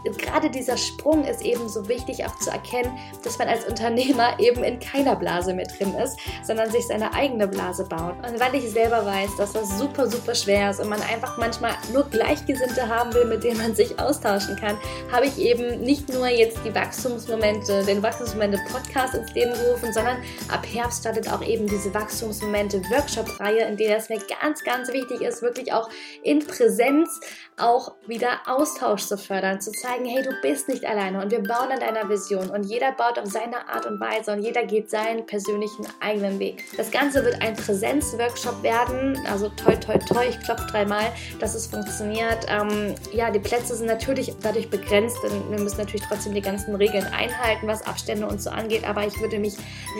gerade 0.04 0.50
dieser 0.50 0.76
Sprung 0.76 1.24
ist 1.24 1.42
eben 1.42 1.68
so 1.68 1.88
wichtig 1.88 2.24
auch 2.24 2.36
zu 2.38 2.50
erkennen, 2.50 2.98
dass 3.22 3.38
man 3.38 3.48
als 3.48 3.64
Unternehmer 3.66 4.34
eben 4.38 4.64
in 4.64 4.78
keiner 4.78 5.16
Blase 5.16 5.54
mehr 5.54 5.66
drin 5.66 5.94
ist, 5.94 6.18
sondern 6.42 6.70
sich 6.70 6.86
seine 6.86 7.12
eigene 7.14 7.48
Blase 7.48 7.84
baut. 7.84 8.16
Und 8.26 8.40
weil 8.40 8.54
ich 8.54 8.70
selber 8.70 9.04
weiß, 9.04 9.36
dass 9.36 9.52
das 9.52 9.78
super, 9.78 10.08
super 10.08 10.34
schwer 10.34 10.70
ist 10.70 10.80
und 10.80 10.88
man 10.88 11.02
einfach 11.02 11.38
manchmal 11.38 11.72
nur 11.92 12.04
Gleichgesinnte 12.04 12.88
haben 12.88 13.12
will, 13.14 13.24
mit 13.24 13.44
denen 13.44 13.58
man 13.58 13.74
sich 13.74 13.98
austauschen 13.98 14.56
kann, 14.56 14.76
habe 15.12 15.26
ich 15.26 15.38
eben 15.38 15.80
nicht 15.80 16.08
nur 16.12 16.28
jetzt 16.28 16.58
die 16.64 16.74
Wachstumsmomente, 16.74 17.84
den 17.84 18.02
Wachstumsmomente 18.02 18.58
Podcast 18.70 19.14
ins 19.14 19.32
Leben 19.34 19.52
gerufen, 19.52 19.92
sondern 19.92 20.18
ab 20.48 20.66
Herbst 20.66 21.00
startet 21.00 21.30
auch 21.30 21.42
eben 21.42 21.66
diese 21.66 21.92
Wachstumsmomente 21.94 22.82
Workshop-Reihe, 22.90 23.66
in 23.66 23.76
der 23.76 23.96
es 23.96 24.08
mir 24.08 24.20
ganz, 24.40 24.62
ganz 24.64 24.92
wichtig 24.92 25.20
ist, 25.20 25.42
wirklich 25.42 25.72
auch 25.72 25.88
in 26.22 26.40
Präsenz 26.40 27.20
auch 27.56 27.94
wieder 28.06 28.40
Austausch 28.46 29.04
zu 29.04 29.18
fördern, 29.18 29.60
zu 29.60 29.70
zeigen, 29.72 29.89
hey, 29.98 30.22
du 30.22 30.30
bist 30.40 30.68
nicht 30.68 30.84
alleine 30.84 31.20
und 31.20 31.30
wir 31.32 31.42
bauen 31.42 31.72
an 31.72 31.80
deiner 31.80 32.08
Vision 32.08 32.48
und 32.50 32.62
jeder 32.64 32.92
baut 32.92 33.18
auf 33.18 33.26
seine 33.26 33.68
Art 33.68 33.86
und 33.86 33.98
Weise 34.00 34.32
und 34.32 34.40
jeder 34.40 34.64
geht 34.64 34.88
seinen 34.88 35.26
persönlichen 35.26 35.84
eigenen 35.98 36.38
Weg. 36.38 36.64
Das 36.76 36.90
Ganze 36.90 37.24
wird 37.24 37.42
ein 37.42 37.56
Präsenzworkshop 37.56 38.62
werden, 38.62 39.18
also 39.28 39.48
toi 39.48 39.74
toi 39.74 39.98
toi, 39.98 40.24
ich 40.28 40.38
klopfe 40.40 40.66
dreimal, 40.70 41.12
dass 41.40 41.54
es 41.54 41.66
funktioniert. 41.66 42.46
Ähm, 42.48 42.94
ja, 43.12 43.30
die 43.30 43.40
Plätze 43.40 43.74
sind 43.74 43.86
natürlich 43.86 44.32
dadurch 44.40 44.70
begrenzt, 44.70 45.16
denn 45.24 45.50
wir 45.50 45.58
müssen 45.58 45.78
natürlich 45.78 46.06
trotzdem 46.06 46.34
die 46.34 46.42
ganzen 46.42 46.74
Regeln 46.76 47.06
einhalten, 47.06 47.66
was 47.66 47.84
Abstände 47.84 48.26
und 48.26 48.40
so 48.40 48.50
angeht, 48.50 48.88
aber 48.88 49.04
ich 49.06 49.20
würde 49.20 49.40
mich 49.40 49.54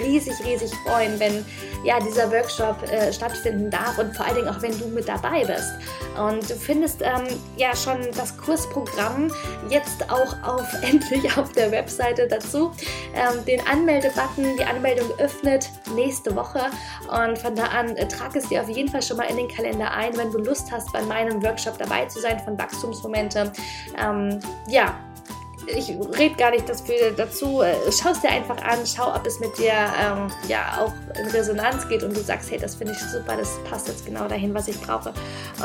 riesig, 0.04 0.34
riesig 0.46 0.70
freuen, 0.86 1.18
wenn 1.18 1.44
ja, 1.82 1.98
dieser 1.98 2.30
Workshop 2.30 2.82
äh, 2.90 3.12
stattfinden 3.12 3.70
darf 3.70 3.98
und 3.98 4.14
vor 4.16 4.26
allen 4.26 4.36
Dingen 4.36 4.48
auch, 4.48 4.62
wenn 4.62 4.78
du 4.78 4.86
mit 4.86 5.08
dabei 5.08 5.44
bist. 5.44 5.72
Und 6.16 6.48
du 6.48 6.54
findest 6.54 7.02
ähm, 7.02 7.26
ja 7.56 7.74
schon 7.74 7.98
das 8.16 8.36
Kursprogramm 8.36 9.32
jetzt 9.68 9.79
auch 10.08 10.34
auf 10.42 10.66
endlich 10.82 11.36
auf 11.36 11.52
der 11.52 11.70
Webseite 11.70 12.26
dazu. 12.28 12.72
Ähm, 13.14 13.44
den 13.44 13.60
Anmeldebutton, 13.66 14.56
die 14.58 14.64
Anmeldung 14.64 15.10
öffnet 15.18 15.70
nächste 15.94 16.34
Woche 16.34 16.60
und 17.08 17.38
von 17.38 17.54
da 17.54 17.64
an 17.64 17.96
äh, 17.96 18.08
trag 18.08 18.34
es 18.36 18.48
dir 18.48 18.62
auf 18.62 18.68
jeden 18.68 18.88
Fall 18.88 19.02
schon 19.02 19.16
mal 19.16 19.24
in 19.24 19.36
den 19.36 19.48
Kalender 19.48 19.90
ein, 19.92 20.16
wenn 20.16 20.30
du 20.30 20.38
Lust 20.38 20.70
hast, 20.70 20.92
bei 20.92 21.02
meinem 21.02 21.42
Workshop 21.42 21.78
dabei 21.78 22.06
zu 22.06 22.20
sein 22.20 22.38
von 22.40 22.58
Wachstumsmomente. 22.58 23.52
Ähm, 23.98 24.40
ja, 24.68 24.94
ich 25.76 25.90
rede 26.18 26.34
gar 26.36 26.50
nicht 26.50 26.68
dafür, 26.68 27.12
dazu. 27.16 27.62
Äh, 27.62 27.74
schau 27.90 28.10
es 28.10 28.20
dir 28.20 28.30
einfach 28.30 28.60
an, 28.62 28.78
schau, 28.84 29.14
ob 29.14 29.26
es 29.26 29.40
mit 29.40 29.56
dir 29.58 29.72
ähm, 29.72 30.28
ja 30.48 30.78
auch 30.80 30.92
in 31.18 31.26
Resonanz 31.28 31.88
geht 31.88 32.02
und 32.02 32.16
du 32.16 32.20
sagst, 32.20 32.50
hey, 32.50 32.58
das 32.58 32.74
finde 32.74 32.94
ich 32.94 32.98
super, 32.98 33.36
das 33.36 33.58
passt 33.68 33.88
jetzt 33.88 34.06
genau 34.06 34.26
dahin, 34.28 34.54
was 34.54 34.68
ich 34.68 34.80
brauche. 34.80 35.12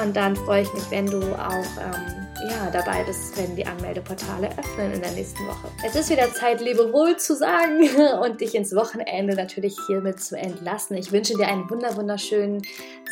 Und 0.01 0.15
dann 0.15 0.35
freue 0.35 0.63
ich 0.63 0.73
mich, 0.73 0.83
wenn 0.89 1.05
du 1.05 1.21
auch 1.35 1.65
ähm, 1.79 2.24
ja, 2.49 2.69
dabei 2.71 3.03
bist, 3.03 3.37
wenn 3.37 3.55
die 3.55 3.65
Anmeldeportale 3.65 4.49
öffnen 4.57 4.93
in 4.93 5.01
der 5.01 5.11
nächsten 5.11 5.45
Woche. 5.47 5.69
Es 5.85 5.95
ist 5.95 6.09
wieder 6.09 6.31
Zeit, 6.33 6.61
Lebewohl 6.61 7.17
zu 7.17 7.35
sagen 7.35 7.89
und 8.23 8.41
dich 8.41 8.55
ins 8.55 8.75
Wochenende 8.75 9.35
natürlich 9.35 9.77
hiermit 9.87 10.21
zu 10.21 10.37
entlassen. 10.37 10.97
Ich 10.97 11.11
wünsche 11.11 11.35
dir 11.35 11.47
einen 11.47 11.69
wunder 11.69 11.95
wunderschönen 11.95 12.61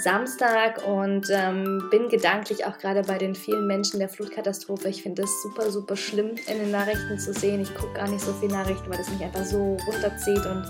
Samstag 0.03 0.85
und 0.87 1.27
ähm, 1.31 1.87
bin 1.89 2.09
gedanklich 2.09 2.65
auch 2.65 2.77
gerade 2.77 3.01
bei 3.03 3.17
den 3.17 3.35
vielen 3.35 3.67
Menschen 3.67 3.99
der 3.99 4.09
Flutkatastrophe. 4.09 4.89
Ich 4.89 5.03
finde 5.03 5.23
es 5.23 5.43
super, 5.43 5.71
super 5.71 5.95
schlimm 5.95 6.35
in 6.47 6.59
den 6.59 6.71
Nachrichten 6.71 7.17
zu 7.17 7.33
sehen. 7.33 7.61
Ich 7.61 7.73
gucke 7.73 7.93
gar 7.93 8.07
nicht 8.07 8.21
so 8.21 8.33
viele 8.33 8.53
Nachrichten, 8.53 8.89
weil 8.89 8.97
das 8.97 9.09
mich 9.09 9.23
einfach 9.23 9.45
so 9.45 9.77
runterzieht 9.87 10.45
und 10.45 10.69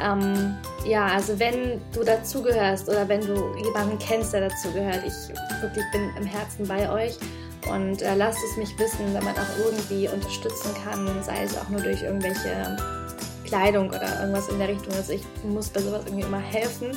ähm, 0.00 0.56
ja, 0.84 1.06
also 1.06 1.38
wenn 1.38 1.80
du 1.92 2.02
dazugehörst 2.02 2.88
oder 2.88 3.08
wenn 3.08 3.20
du 3.20 3.54
jemanden 3.62 3.96
kennst, 3.98 4.32
der 4.32 4.48
dazugehört, 4.48 5.02
ich 5.06 5.62
wirklich 5.62 5.84
bin 5.92 6.10
im 6.18 6.26
Herzen 6.26 6.66
bei 6.66 6.90
euch 6.90 7.16
und 7.70 8.02
äh, 8.02 8.14
lasst 8.14 8.38
es 8.50 8.56
mich 8.56 8.78
wissen, 8.78 9.14
wenn 9.14 9.24
man 9.24 9.34
auch 9.34 9.58
irgendwie 9.64 10.08
unterstützen 10.08 10.70
kann, 10.84 11.22
sei 11.22 11.44
es 11.44 11.56
auch 11.56 11.68
nur 11.68 11.80
durch 11.80 12.02
irgendwelche 12.02 12.76
Kleidung 13.44 13.88
oder 13.88 14.20
irgendwas 14.20 14.48
in 14.48 14.58
der 14.58 14.68
Richtung 14.68 14.92
ist. 14.94 15.10
Ich 15.10 15.22
muss 15.44 15.68
bei 15.68 15.80
sowas 15.80 16.02
irgendwie 16.06 16.24
immer 16.24 16.38
helfen. 16.38 16.96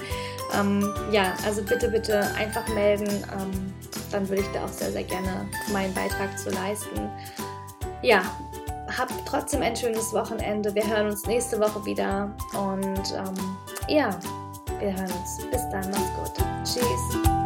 Ähm, 0.57 0.93
ja, 1.11 1.33
also 1.45 1.61
bitte, 1.61 1.89
bitte 1.89 2.21
einfach 2.35 2.67
melden. 2.69 3.07
Ähm, 3.07 3.73
dann 4.11 4.27
würde 4.29 4.41
ich 4.41 4.47
da 4.53 4.65
auch 4.65 4.71
sehr, 4.71 4.91
sehr 4.91 5.03
gerne 5.03 5.47
meinen 5.71 5.93
Beitrag 5.93 6.37
zu 6.39 6.49
leisten. 6.49 7.09
Ja, 8.01 8.21
habt 8.97 9.13
trotzdem 9.25 9.61
ein 9.61 9.75
schönes 9.75 10.13
Wochenende. 10.13 10.73
Wir 10.73 10.87
hören 10.87 11.07
uns 11.07 11.25
nächste 11.25 11.59
Woche 11.59 11.83
wieder. 11.85 12.31
Und 12.53 13.13
ähm, 13.13 13.57
ja, 13.87 14.09
wir 14.79 14.93
hören 14.93 15.11
uns. 15.11 15.45
Bis 15.51 15.61
dann. 15.69 15.91
Mach's 15.91 16.33
gut. 16.35 16.45
Tschüss. 16.63 17.36